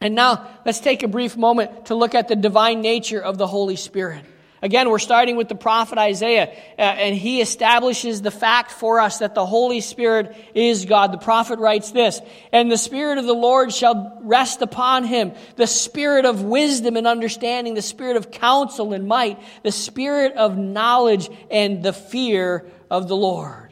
[0.00, 3.46] And now let's take a brief moment to look at the divine nature of the
[3.46, 4.24] Holy Spirit.
[4.60, 9.18] Again, we're starting with the prophet Isaiah, uh, and he establishes the fact for us
[9.18, 11.12] that the Holy Spirit is God.
[11.12, 12.20] The prophet writes this,
[12.52, 17.06] and the Spirit of the Lord shall rest upon him, the Spirit of wisdom and
[17.06, 23.06] understanding, the Spirit of counsel and might, the Spirit of knowledge and the fear of
[23.06, 23.67] the Lord.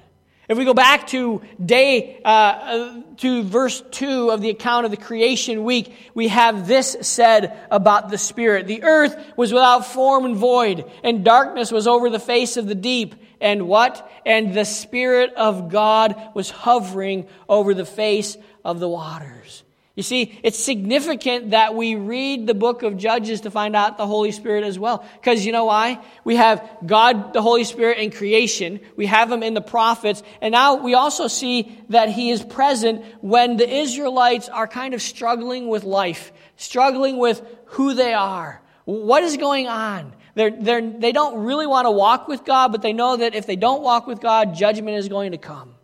[0.48, 4.96] If we go back to day, uh, to verse 2 of the account of the
[4.96, 8.68] creation week, we have this said about the Spirit.
[8.68, 12.76] The earth was without form and void, and darkness was over the face of the
[12.76, 13.16] deep.
[13.40, 14.08] And what?
[14.24, 19.64] And the Spirit of God was hovering over the face of the waters.
[19.96, 24.06] You see, it's significant that we read the book of Judges to find out the
[24.06, 25.06] Holy Spirit as well.
[25.14, 26.04] Because you know why?
[26.22, 28.80] We have God, the Holy Spirit in creation.
[28.94, 30.22] We have Him in the prophets.
[30.42, 35.00] And now we also see that He is present when the Israelites are kind of
[35.00, 38.60] struggling with life, struggling with who they are.
[38.84, 40.12] What is going on?
[40.34, 43.46] They're, they're, they don't really want to walk with God, but they know that if
[43.46, 45.75] they don't walk with God, judgment is going to come.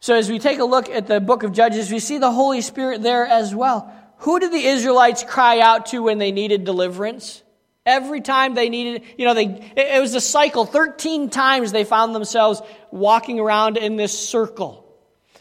[0.00, 2.60] So, as we take a look at the book of Judges, we see the Holy
[2.60, 3.92] Spirit there as well.
[4.18, 7.42] Who did the Israelites cry out to when they needed deliverance?
[7.84, 10.66] Every time they needed, you know, they, it was a cycle.
[10.66, 14.84] 13 times they found themselves walking around in this circle.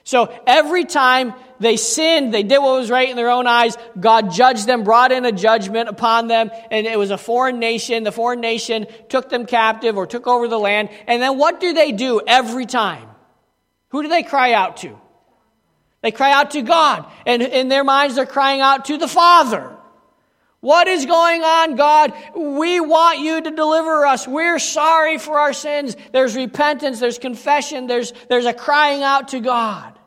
[0.04, 4.32] So every time they sinned, they did what was right in their own eyes, God
[4.32, 8.06] judged them, brought in a judgment upon them, and it was a foreign nation.
[8.06, 10.90] The foreign nation took them captive or took over the land.
[11.08, 13.10] And then what do they do every time?
[13.90, 15.00] Who do they cry out to?
[16.02, 17.06] They cry out to God.
[17.26, 19.78] And in their minds, they're crying out to the Father.
[20.60, 22.14] What is going on, God?
[22.36, 24.28] We want you to deliver us.
[24.28, 25.96] We're sorry for our sins.
[26.12, 29.98] There's repentance, there's confession, there's, there's a crying out to God.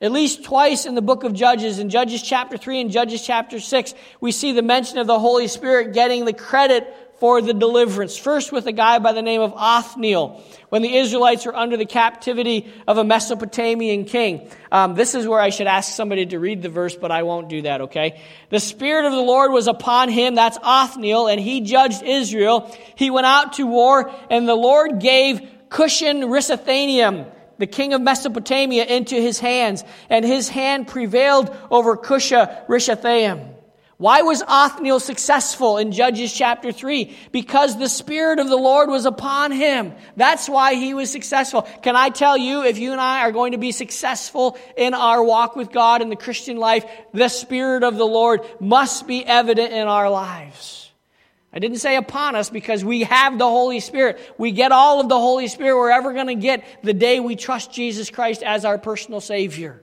[0.00, 3.58] At least twice in the book of Judges, in Judges chapter 3 and Judges chapter
[3.58, 6.86] 6, we see the mention of the Holy Spirit getting the credit
[7.20, 8.16] for the deliverance.
[8.16, 11.86] First, with a guy by the name of Othniel, when the Israelites were under the
[11.86, 14.48] captivity of a Mesopotamian king.
[14.70, 17.48] Um, this is where I should ask somebody to read the verse, but I won't
[17.48, 18.20] do that, okay?
[18.50, 22.74] The Spirit of the Lord was upon him, that's Othniel, and he judged Israel.
[22.94, 28.84] He went out to war, and the Lord gave Cushan Rishathaim, the king of Mesopotamia,
[28.84, 33.57] into his hands, and his hand prevailed over Cushan Rishathaim.
[33.98, 37.16] Why was Othniel successful in Judges chapter 3?
[37.32, 39.92] Because the Spirit of the Lord was upon him.
[40.16, 41.62] That's why he was successful.
[41.82, 45.20] Can I tell you, if you and I are going to be successful in our
[45.20, 49.72] walk with God in the Christian life, the Spirit of the Lord must be evident
[49.72, 50.92] in our lives.
[51.52, 54.20] I didn't say upon us because we have the Holy Spirit.
[54.38, 57.34] We get all of the Holy Spirit we're ever going to get the day we
[57.34, 59.82] trust Jesus Christ as our personal Savior.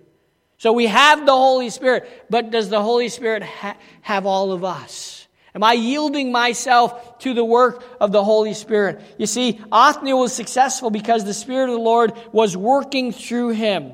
[0.58, 4.64] So we have the Holy Spirit, but does the Holy Spirit ha- have all of
[4.64, 5.28] us?
[5.54, 9.02] Am I yielding myself to the work of the Holy Spirit?
[9.18, 13.94] You see, Othniel was successful because the Spirit of the Lord was working through him.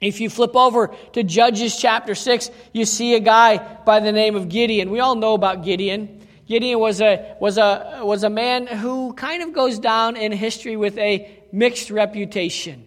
[0.00, 4.36] If you flip over to Judges chapter 6, you see a guy by the name
[4.36, 4.90] of Gideon.
[4.90, 6.26] We all know about Gideon.
[6.46, 10.76] Gideon was a, was a, was a man who kind of goes down in history
[10.76, 12.85] with a mixed reputation.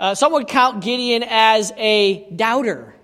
[0.00, 2.94] Uh, some would count Gideon as a doubter.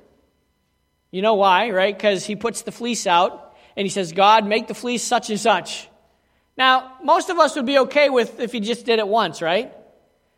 [1.10, 1.96] You know why, right?
[1.96, 5.38] Because he puts the fleece out and he says, God, make the fleece such and
[5.38, 5.88] such.
[6.56, 9.74] Now, most of us would be okay with if he just did it once, right?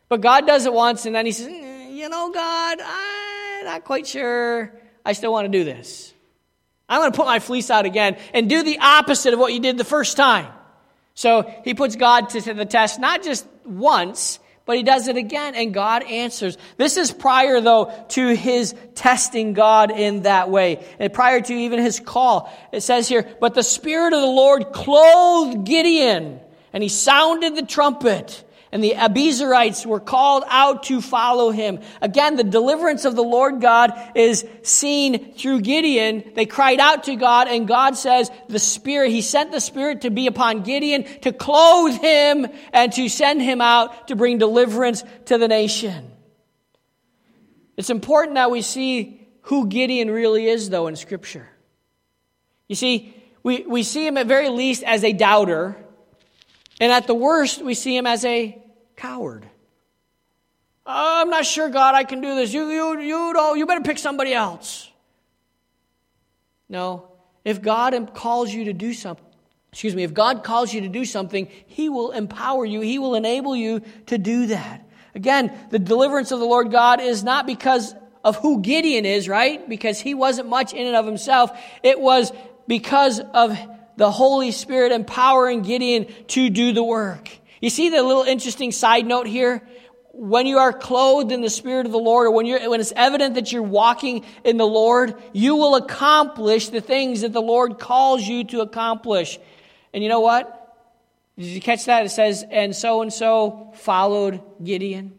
[0.09, 3.85] But God does it once and then he says, mm, You know, God, I'm not
[3.85, 4.73] quite sure
[5.05, 6.13] I still want to do this.
[6.89, 9.61] I'm going to put my fleece out again and do the opposite of what you
[9.61, 10.53] did the first time.
[11.15, 15.55] So he puts God to the test, not just once, but he does it again
[15.55, 16.59] and God answers.
[16.77, 20.85] This is prior though to his testing God in that way.
[20.99, 22.53] And prior to even his call.
[22.71, 26.39] It says here, but the Spirit of the Lord clothed Gideon
[26.75, 31.81] and he sounded the trumpet and the Abiezrites were called out to follow him.
[32.03, 36.33] Again, the deliverance of the Lord God is seen through Gideon.
[36.35, 40.11] They cried out to God, and God says, the Spirit, He sent the Spirit to
[40.11, 45.39] be upon Gideon to clothe him and to send him out to bring deliverance to
[45.39, 46.13] the nation.
[47.77, 51.49] It's important that we see who Gideon really is, though, in Scripture.
[52.69, 55.77] You see, we, we see him at very least as a doubter
[56.81, 58.59] and at the worst, we see him as a
[58.97, 59.45] coward.
[60.87, 62.53] Uh, I'm not sure, God, I can do this.
[62.53, 64.91] You, you, you, don't, you better pick somebody else.
[66.69, 67.09] No.
[67.45, 69.25] If God calls you to do something,
[69.73, 73.15] excuse me, if God calls you to do something, He will empower you, He will
[73.15, 74.87] enable you to do that.
[75.15, 79.67] Again, the deliverance of the Lord God is not because of who Gideon is, right?
[79.69, 81.51] Because he wasn't much in and of himself.
[81.83, 82.33] It was
[82.67, 83.59] because of
[83.99, 87.29] the Holy Spirit empowering Gideon to do the work.
[87.61, 89.69] You see the little interesting side note here?
[90.13, 92.93] When you are clothed in the Spirit of the Lord, or when, you're, when it's
[92.95, 97.81] evident that you're walking in the Lord, you will accomplish the things that the Lord
[97.81, 99.37] calls you to accomplish.
[99.93, 100.55] And you know what?
[101.37, 102.07] Did you catch that?
[102.07, 105.19] It says, and so and so followed Gideon.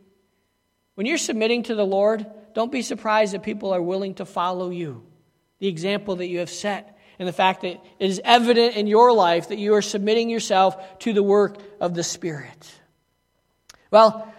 [0.95, 4.69] When you're submitting to the Lord, don't be surprised that people are willing to follow
[4.69, 5.03] you,
[5.59, 9.11] the example that you have set and the fact that it is evident in your
[9.11, 12.73] life that you are submitting yourself to the work of the Spirit.
[13.91, 14.33] Well,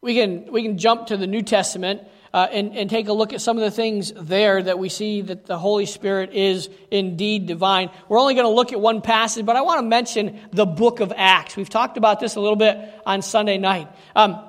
[0.00, 2.02] we can, we can jump to the New Testament
[2.32, 5.22] uh, and, and take a look at some of the things there that we see
[5.22, 7.90] that the Holy Spirit is indeed divine.
[8.08, 11.00] We're only going to look at one passage, but I want to mention the book
[11.00, 11.56] of Acts.
[11.56, 13.88] We've talked about this a little bit on Sunday night.
[14.14, 14.42] Um,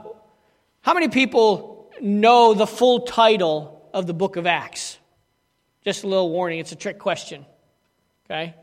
[0.81, 4.97] how many people know the full title of the book of Acts?
[5.83, 7.45] Just a little warning, it's a trick question.
[8.29, 8.55] Okay?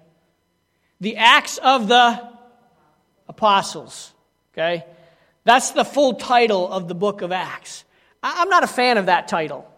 [1.01, 2.29] The Acts of the
[3.29, 4.13] Apostles.
[4.53, 4.85] Okay?
[5.45, 7.85] That's the full title of the book of Acts.
[8.23, 9.71] I'm not a fan of that title.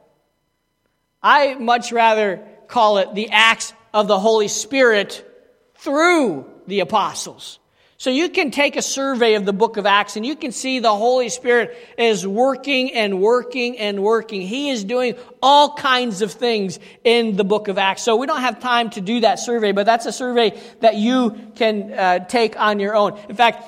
[1.22, 5.24] I much rather call it the Acts of the Holy Spirit
[5.76, 7.58] through the apostles.
[8.00, 10.78] So you can take a survey of the book of Acts and you can see
[10.78, 14.40] the Holy Spirit is working and working and working.
[14.40, 18.02] He is doing all kinds of things in the book of Acts.
[18.02, 21.50] So we don't have time to do that survey, but that's a survey that you
[21.56, 23.18] can uh, take on your own.
[23.28, 23.64] In fact,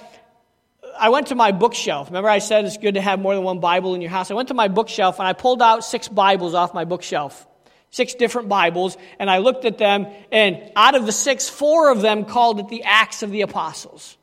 [0.97, 2.07] I went to my bookshelf.
[2.07, 4.31] Remember, I said it's good to have more than one Bible in your house.
[4.31, 7.49] I went to my bookshelf and I pulled out six Bibles off my bookshelf.
[7.91, 12.01] Six different Bibles, and I looked at them, and out of the six, four of
[12.01, 14.17] them called it the Acts of the Apostles.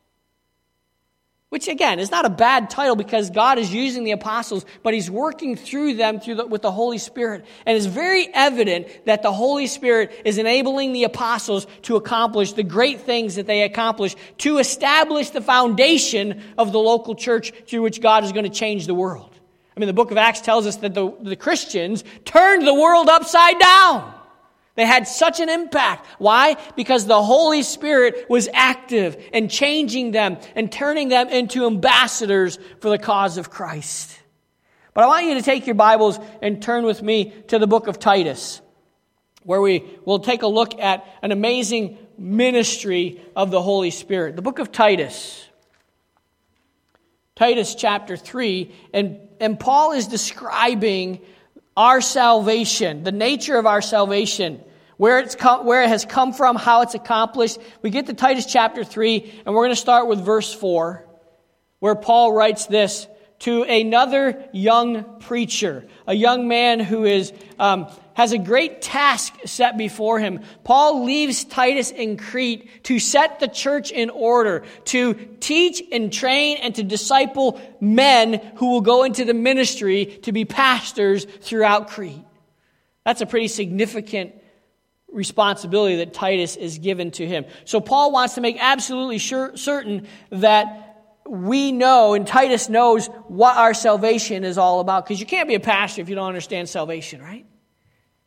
[1.49, 5.09] Which again is not a bad title because God is using the apostles, but He's
[5.09, 7.45] working through them through the, with the Holy Spirit.
[7.65, 12.63] And it's very evident that the Holy Spirit is enabling the apostles to accomplish the
[12.63, 18.01] great things that they accomplish to establish the foundation of the local church through which
[18.01, 19.33] God is going to change the world.
[19.75, 23.07] I mean, the book of Acts tells us that the, the Christians turned the world
[23.07, 24.16] upside down.
[24.77, 26.05] They had such an impact.
[26.19, 26.55] Why?
[26.75, 32.91] Because the Holy Spirit was active and changing them and turning them into ambassadors for
[32.91, 34.15] the cause of Christ.
[34.93, 37.87] But I want you to take your Bibles and turn with me to the book
[37.87, 38.61] of Titus,
[39.41, 44.35] where we will take a look at an amazing ministry of the Holy Spirit.
[44.35, 45.43] The book of Titus.
[47.35, 51.19] Titus chapter 3, and, and Paul is describing
[51.75, 54.63] our salvation, the nature of our salvation
[54.97, 57.59] where, it's come, where it has come from, how it's accomplished.
[57.81, 61.05] We get to Titus chapter 3, and we're going to start with verse 4,
[61.79, 63.07] where Paul writes this
[63.39, 69.77] to another young preacher, a young man who is, um, has a great task set
[69.77, 70.39] before him.
[70.63, 76.57] Paul leaves Titus in Crete to set the church in order, to teach and train
[76.57, 82.25] and to disciple men who will go into the ministry to be pastors throughout Crete.
[83.05, 84.33] That's a pretty significant
[85.11, 87.45] responsibility that Titus is given to him.
[87.65, 90.83] So Paul wants to make absolutely sure, certain that
[91.27, 95.05] we know and Titus knows what our salvation is all about.
[95.05, 97.45] Because you can't be a pastor if you don't understand salvation, right?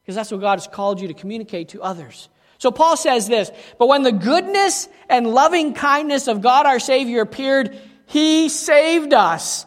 [0.02, 2.28] Because that's what God has called you to communicate to others.
[2.58, 7.22] So Paul says this But when the goodness and loving kindness of God our Savior
[7.22, 9.66] appeared, he saved us.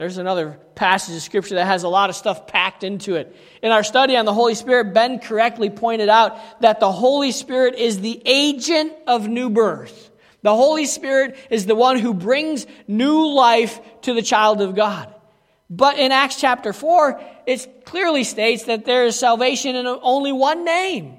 [0.00, 3.36] There's another passage of scripture that has a lot of stuff packed into it.
[3.62, 7.74] In our study on the Holy Spirit, Ben correctly pointed out that the Holy Spirit
[7.74, 10.10] is the agent of new birth.
[10.40, 15.14] The Holy Spirit is the one who brings new life to the child of God.
[15.68, 20.64] But in Acts chapter 4, it clearly states that there is salvation in only one
[20.64, 21.18] name.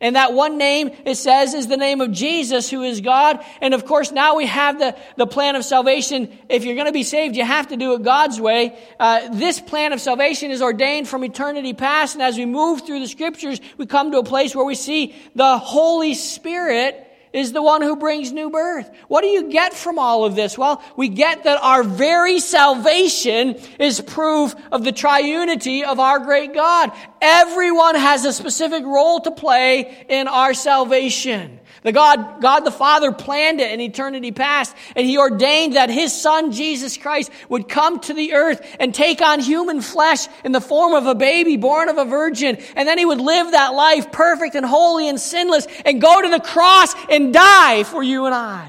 [0.00, 3.44] And that one name, it says, is the name of Jesus, who is God.
[3.60, 6.38] And of course, now we have the, the plan of salvation.
[6.48, 8.78] If you're going to be saved, you have to do it God's way.
[9.00, 12.14] Uh, this plan of salvation is ordained from eternity past.
[12.14, 15.16] And as we move through the scriptures, we come to a place where we see
[15.34, 18.90] the Holy Spirit is the one who brings new birth.
[19.08, 20.56] What do you get from all of this?
[20.56, 26.54] Well, we get that our very salvation is proof of the triunity of our great
[26.54, 26.92] God.
[27.20, 31.57] Everyone has a specific role to play in our salvation.
[31.82, 36.18] The God, God the Father planned it in eternity past, and He ordained that His
[36.18, 40.60] Son, Jesus Christ, would come to the earth and take on human flesh in the
[40.60, 44.10] form of a baby born of a virgin, and then He would live that life
[44.10, 48.34] perfect and holy and sinless and go to the cross and die for you and
[48.34, 48.68] I.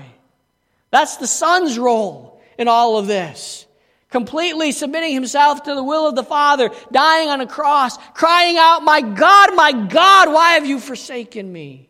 [0.92, 3.66] That's the Son's role in all of this.
[4.10, 8.84] Completely submitting himself to the will of the Father, dying on a cross, crying out,
[8.84, 11.89] My God, my God, why have you forsaken me?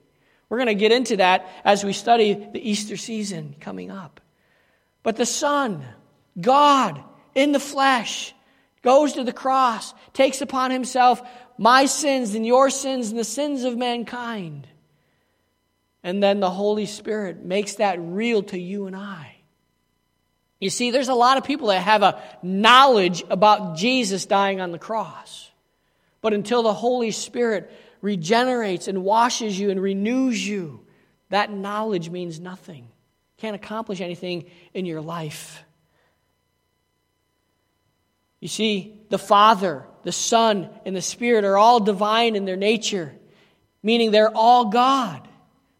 [0.49, 4.19] We're going to get into that as we study the Easter season coming up.
[5.03, 5.85] But the Son,
[6.39, 7.03] God
[7.35, 8.33] in the flesh,
[8.81, 11.21] goes to the cross, takes upon himself
[11.57, 14.67] my sins and your sins and the sins of mankind.
[16.03, 19.35] And then the Holy Spirit makes that real to you and I.
[20.59, 24.71] You see, there's a lot of people that have a knowledge about Jesus dying on
[24.71, 25.49] the cross.
[26.21, 27.71] But until the Holy Spirit
[28.01, 30.85] regenerates and washes you and renews you,
[31.29, 32.87] that knowledge means nothing.
[33.37, 35.63] Can't accomplish anything in your life.
[38.39, 43.13] You see, the Father, the Son, and the Spirit are all divine in their nature,
[43.83, 45.27] meaning they're all God.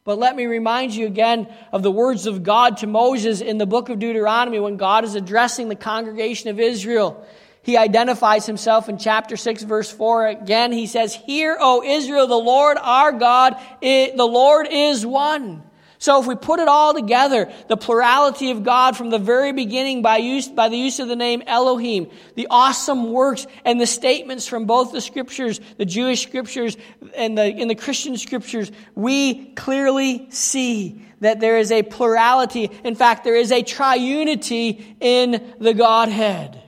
[0.03, 3.65] But let me remind you again of the words of God to Moses in the
[3.65, 7.25] book of Deuteronomy when God is addressing the congregation of Israel
[7.61, 10.71] he identifies himself in chapter 6 verse 4 again.
[10.71, 15.63] He says hear o israel the lord our god it, the lord is one.
[16.01, 20.01] So if we put it all together the plurality of god from the very beginning
[20.01, 24.47] by use by the use of the name elohim the awesome works and the statements
[24.47, 26.77] from both the scriptures the jewish scriptures
[27.15, 32.71] and the in the christian scriptures we clearly see that there is a plurality.
[32.85, 36.63] In fact there is a triunity in the godhead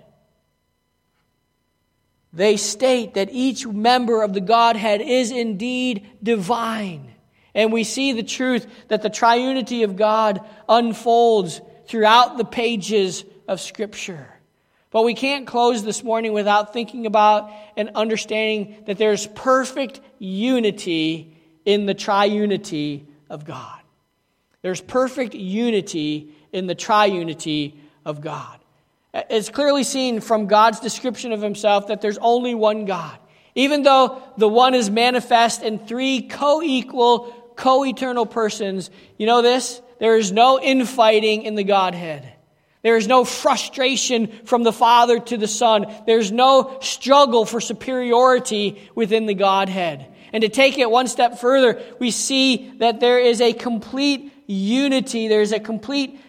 [2.33, 7.11] they state that each member of the Godhead is indeed divine.
[7.53, 13.59] And we see the truth that the triunity of God unfolds throughout the pages of
[13.59, 14.27] Scripture.
[14.91, 21.35] But we can't close this morning without thinking about and understanding that there's perfect unity
[21.65, 23.79] in the triunity of God.
[24.61, 27.75] There's perfect unity in the triunity
[28.05, 28.60] of God.
[29.13, 33.17] It's clearly seen from God's description of himself that there's only one God.
[33.55, 39.41] Even though the one is manifest in three co equal, co eternal persons, you know
[39.41, 39.81] this?
[39.99, 42.31] There is no infighting in the Godhead.
[42.81, 45.85] There is no frustration from the Father to the Son.
[46.07, 50.07] There's no struggle for superiority within the Godhead.
[50.33, 55.27] And to take it one step further, we see that there is a complete unity.
[55.27, 56.19] There's a complete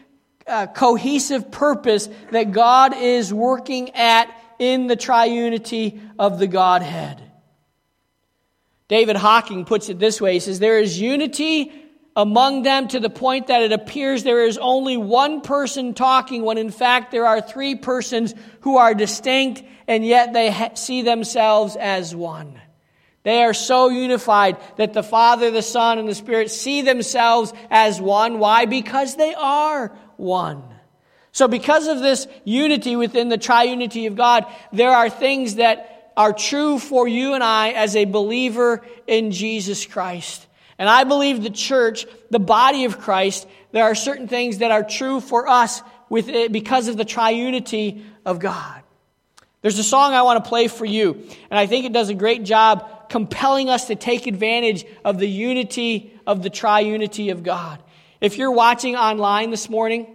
[0.46, 4.28] uh, cohesive purpose that God is working at
[4.58, 7.22] in the triunity of the Godhead.
[8.88, 11.72] David Hocking puts it this way He says, There is unity
[12.14, 16.58] among them to the point that it appears there is only one person talking when
[16.58, 21.74] in fact there are three persons who are distinct and yet they ha- see themselves
[21.76, 22.60] as one.
[23.22, 28.00] They are so unified that the Father, the Son, and the Spirit see themselves as
[28.00, 28.40] one.
[28.40, 28.66] Why?
[28.66, 30.62] Because they are one.
[31.32, 36.32] So, because of this unity within the triunity of God, there are things that are
[36.32, 40.46] true for you and I as a believer in Jesus Christ.
[40.78, 44.82] And I believe the church, the body of Christ, there are certain things that are
[44.82, 48.82] true for us with it because of the triunity of God.
[49.62, 51.12] There's a song I want to play for you,
[51.50, 55.28] and I think it does a great job compelling us to take advantage of the
[55.28, 57.82] unity of the triunity of God.
[58.22, 60.06] If you're watching online this morning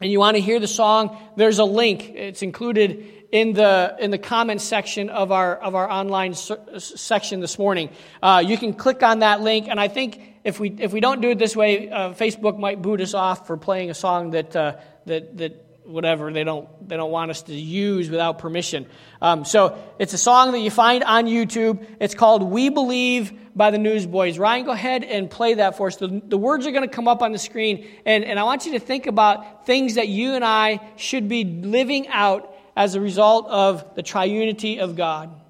[0.00, 2.12] and you want to hear the song, there's a link.
[2.14, 7.58] It's included in the in the comments section of our of our online section this
[7.58, 7.90] morning.
[8.22, 11.20] Uh, you can click on that link, and I think if we if we don't
[11.20, 14.54] do it this way, uh, Facebook might boot us off for playing a song that
[14.54, 14.76] uh,
[15.06, 18.86] that that whatever they don't they don't want us to use without permission.
[19.20, 21.84] Um, so it's a song that you find on YouTube.
[22.00, 24.38] It's called "We Believe" by the Newsboys.
[24.38, 25.96] Ryan, go ahead and play that for us.
[25.96, 28.66] The, the words are going to come up on the screen, and, and I want
[28.66, 33.00] you to think about things that you and I should be living out as a
[33.00, 35.41] result of the triunity of God.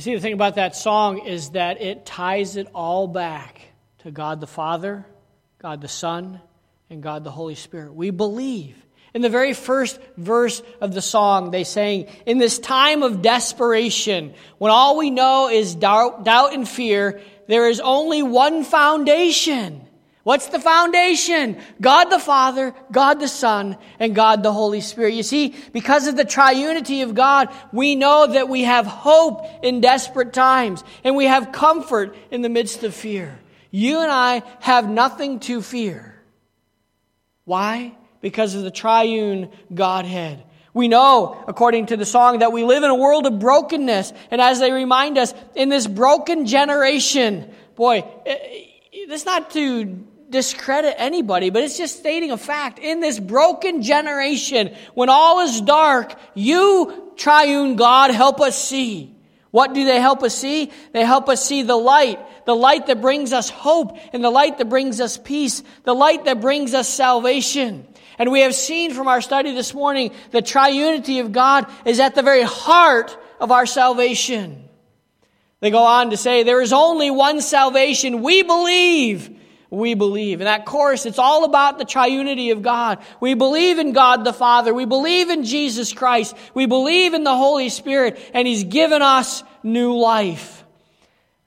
[0.00, 3.60] You see, the thing about that song is that it ties it all back
[3.98, 5.04] to God the Father,
[5.58, 6.40] God the Son,
[6.88, 7.92] and God the Holy Spirit.
[7.92, 8.82] We believe.
[9.12, 14.32] In the very first verse of the song, they sang, In this time of desperation,
[14.56, 19.86] when all we know is doubt, doubt and fear, there is only one foundation.
[20.22, 21.58] What's the foundation?
[21.80, 25.14] God the Father, God the Son, and God the Holy Spirit.
[25.14, 29.80] You see, because of the triunity of God, we know that we have hope in
[29.80, 33.38] desperate times, and we have comfort in the midst of fear.
[33.70, 36.14] You and I have nothing to fear.
[37.44, 37.96] Why?
[38.20, 40.44] Because of the triune Godhead.
[40.74, 44.12] We know, according to the song, that we live in a world of brokenness.
[44.30, 50.06] And as they remind us, in this broken generation, boy, eh, eh, it's not to
[50.30, 52.78] discredit anybody, but it's just stating a fact.
[52.78, 59.14] In this broken generation, when all is dark, you, triune God, help us see.
[59.50, 60.70] What do they help us see?
[60.92, 64.58] They help us see the light, the light that brings us hope, and the light
[64.58, 67.86] that brings us peace, the light that brings us salvation.
[68.18, 72.14] And we have seen from our study this morning the triunity of God is at
[72.14, 74.68] the very heart of our salvation.
[75.60, 78.22] They go on to say, there is only one salvation.
[78.22, 79.39] We believe
[79.70, 80.40] we believe.
[80.40, 82.98] In that course, it's all about the triunity of God.
[83.20, 84.74] We believe in God the Father.
[84.74, 86.36] We believe in Jesus Christ.
[86.54, 90.64] We believe in the Holy Spirit, and He's given us new life.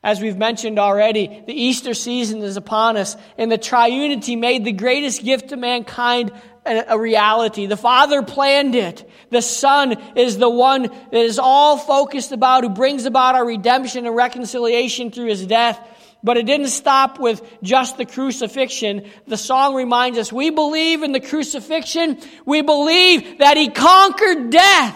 [0.01, 4.73] As we've mentioned already, the Easter season is upon us, and the triunity made the
[4.73, 6.31] greatest gift to mankind
[6.65, 7.65] a reality.
[7.65, 9.09] The Father planned it.
[9.31, 14.05] The Son is the one that is all focused about, who brings about our redemption
[14.05, 15.79] and reconciliation through His death.
[16.23, 19.09] But it didn't stop with just the crucifixion.
[19.27, 22.17] The song reminds us we believe in the crucifixion.
[22.45, 24.95] We believe that he conquered death.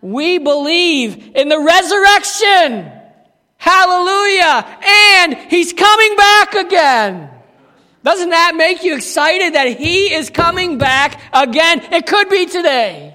[0.00, 2.90] We believe in the resurrection.
[3.58, 4.78] Hallelujah.
[4.82, 7.30] And he's coming back again.
[8.02, 11.80] Doesn't that make you excited that he is coming back again?
[11.90, 13.13] It could be today.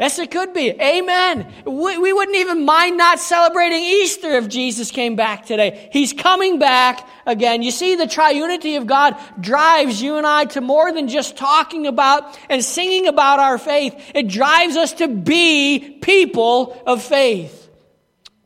[0.00, 0.70] Yes, it could be.
[0.80, 1.46] Amen.
[1.66, 5.90] We, we, wouldn't even mind not celebrating Easter if Jesus came back today.
[5.92, 7.60] He's coming back again.
[7.60, 11.86] You see, the triunity of God drives you and I to more than just talking
[11.86, 14.12] about and singing about our faith.
[14.14, 17.59] It drives us to be people of faith.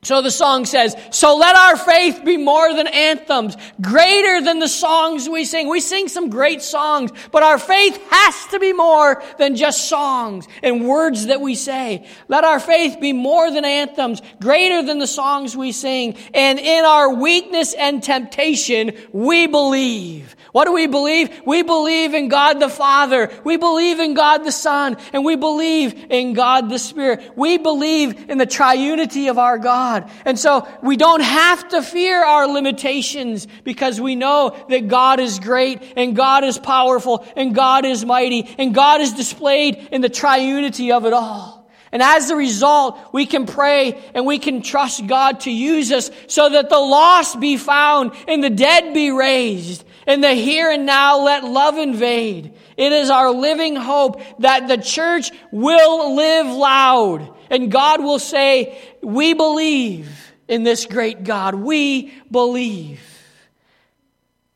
[0.05, 4.69] So the song says, So let our faith be more than anthems, greater than the
[4.69, 5.69] songs we sing.
[5.69, 10.47] We sing some great songs, but our faith has to be more than just songs
[10.63, 12.07] and words that we say.
[12.29, 16.17] Let our faith be more than anthems, greater than the songs we sing.
[16.35, 20.37] And in our weakness and temptation, we believe.
[20.55, 21.43] What do we believe?
[21.45, 23.29] We believe in God the Father.
[23.43, 24.97] We believe in God the Son.
[25.13, 27.33] And we believe in God the Spirit.
[27.35, 30.09] We believe in the triunity of our God.
[30.25, 35.41] And so we don't have to fear our limitations because we know that God is
[35.41, 40.09] great and God is powerful and God is mighty and God is displayed in the
[40.09, 41.69] triunity of it all.
[41.91, 46.13] And as a result, we can pray and we can trust God to use us
[46.29, 50.87] so that the lost be found and the dead be raised in the here and
[50.87, 52.55] now, let love invade.
[52.77, 58.79] It is our living hope that the church will live loud and God will say,
[59.03, 61.55] we believe in this great God.
[61.55, 63.01] We believe.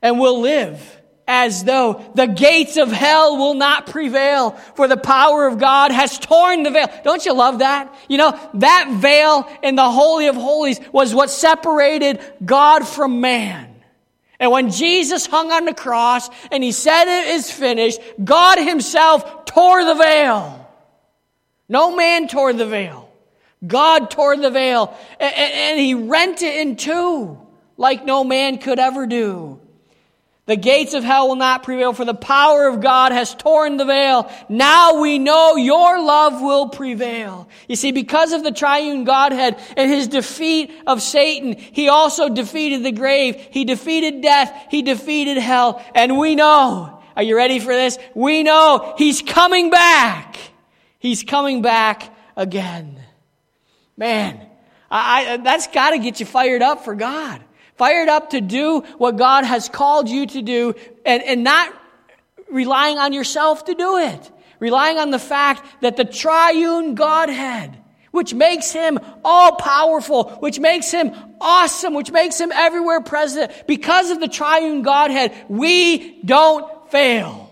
[0.03, 5.47] And we'll live as though the gates of hell will not prevail, for the power
[5.47, 6.89] of God has torn the veil.
[7.05, 7.95] Don't you love that?
[8.09, 13.75] You know, that veil in the Holy of Holies was what separated God from man.
[14.41, 19.45] And when Jesus hung on the cross and he said it is finished, God himself
[19.45, 20.67] tore the veil.
[21.69, 23.11] No man tore the veil.
[23.67, 27.39] God tore the veil and, he rent it in two
[27.77, 29.61] like no man could ever do.
[30.49, 33.85] The gates of hell will not prevail, for the power of God has torn the
[33.85, 34.33] veil.
[34.49, 37.51] Now we know your love will prevail.
[37.69, 42.83] You see, because of the triune Godhead and his defeat of Satan, he also defeated
[42.83, 43.37] the grave.
[43.51, 44.69] He defeated death.
[44.71, 45.85] He defeated hell.
[45.95, 47.99] And we know, are you ready for this?
[48.15, 50.39] We know he's coming back.
[50.99, 52.99] He's coming back again.
[53.99, 54.41] Man,
[54.91, 57.45] I, I that's got to get you fired up for God
[57.79, 60.75] fired up to do what God has called you to do
[61.07, 61.73] and, and not
[62.51, 64.31] relying on yourself to do it.
[64.59, 67.79] Relying on the fact that the triune Godhead,
[68.11, 74.11] which makes him all powerful, which makes him awesome, which makes him everywhere present, because
[74.11, 77.49] of the triune Godhead, we don't fail.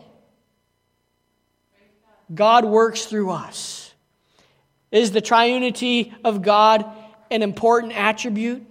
[2.35, 3.95] God works through us.
[4.91, 6.85] Is the triunity of God
[7.31, 8.66] an important attribute?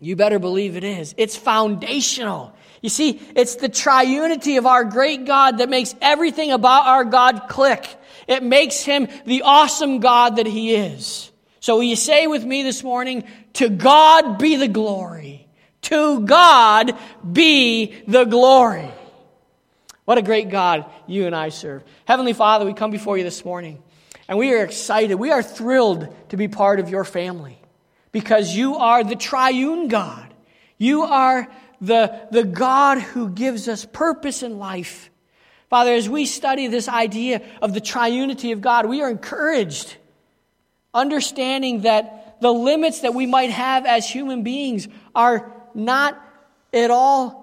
[0.00, 1.14] You better believe it is.
[1.16, 2.54] It's foundational.
[2.82, 7.48] You see, it's the triunity of our great God that makes everything about our God
[7.48, 7.86] click.
[8.28, 11.32] It makes him the awesome God that he is.
[11.60, 13.24] So will you say with me this morning,
[13.54, 15.48] to God be the glory.
[15.82, 16.96] To God
[17.30, 18.88] be the glory.
[20.04, 21.82] What a great God you and I serve.
[22.04, 23.82] Heavenly Father, we come before you this morning
[24.28, 25.16] and we are excited.
[25.16, 27.58] We are thrilled to be part of your family
[28.12, 30.32] because you are the triune God.
[30.78, 31.48] You are
[31.80, 35.10] the, the God who gives us purpose in life.
[35.68, 39.96] Father, as we study this idea of the triunity of God, we are encouraged,
[40.94, 46.20] understanding that the limits that we might have as human beings are not
[46.72, 47.38] at all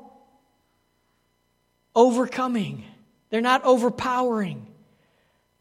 [1.95, 2.83] overcoming,
[3.29, 4.67] they're not overpowering.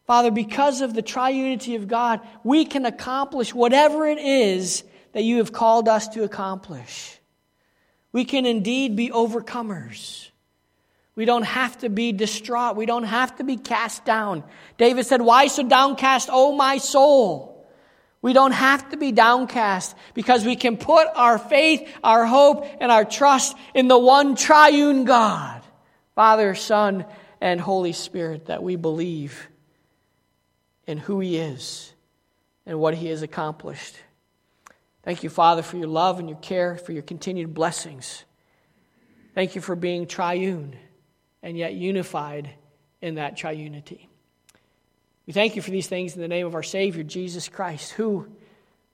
[0.07, 4.85] Father, because of the triunity of God, we can accomplish whatever it is
[5.15, 7.19] that you have called us to accomplish.
[8.13, 10.29] We can indeed be overcomers.
[11.17, 12.77] We don't have to be distraught.
[12.77, 14.43] We don't have to be cast down.
[14.77, 17.67] David said, Why so downcast, O my soul?
[18.21, 22.91] We don't have to be downcast because we can put our faith, our hope, and
[22.91, 25.63] our trust in the one triune God,
[26.15, 27.05] Father, Son,
[27.41, 29.49] and Holy Spirit, that we believe
[30.87, 31.93] in who He is
[32.67, 33.95] and what He has accomplished.
[35.05, 38.25] Thank you, Father, for your love and your care, for your continued blessings.
[39.35, 40.77] Thank you for being triune
[41.43, 42.51] and yet unified
[43.03, 44.07] in that triunity.
[45.27, 48.29] We thank you for these things in the name of our Savior, Jesus Christ, who,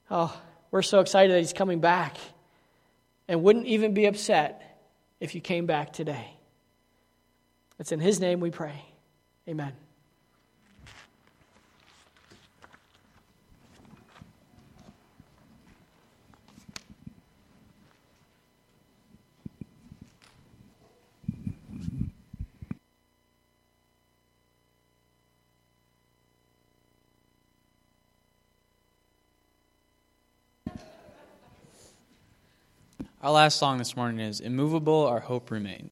[0.09, 0.37] oh,
[0.69, 2.17] we're so excited that He's coming back
[3.27, 4.79] and wouldn't even be upset
[5.19, 6.33] if you came back today.
[7.79, 8.83] It's in His name we pray.
[9.47, 9.73] Amen.
[33.23, 35.89] Our last song this morning is Immovable, Our Hope Remains.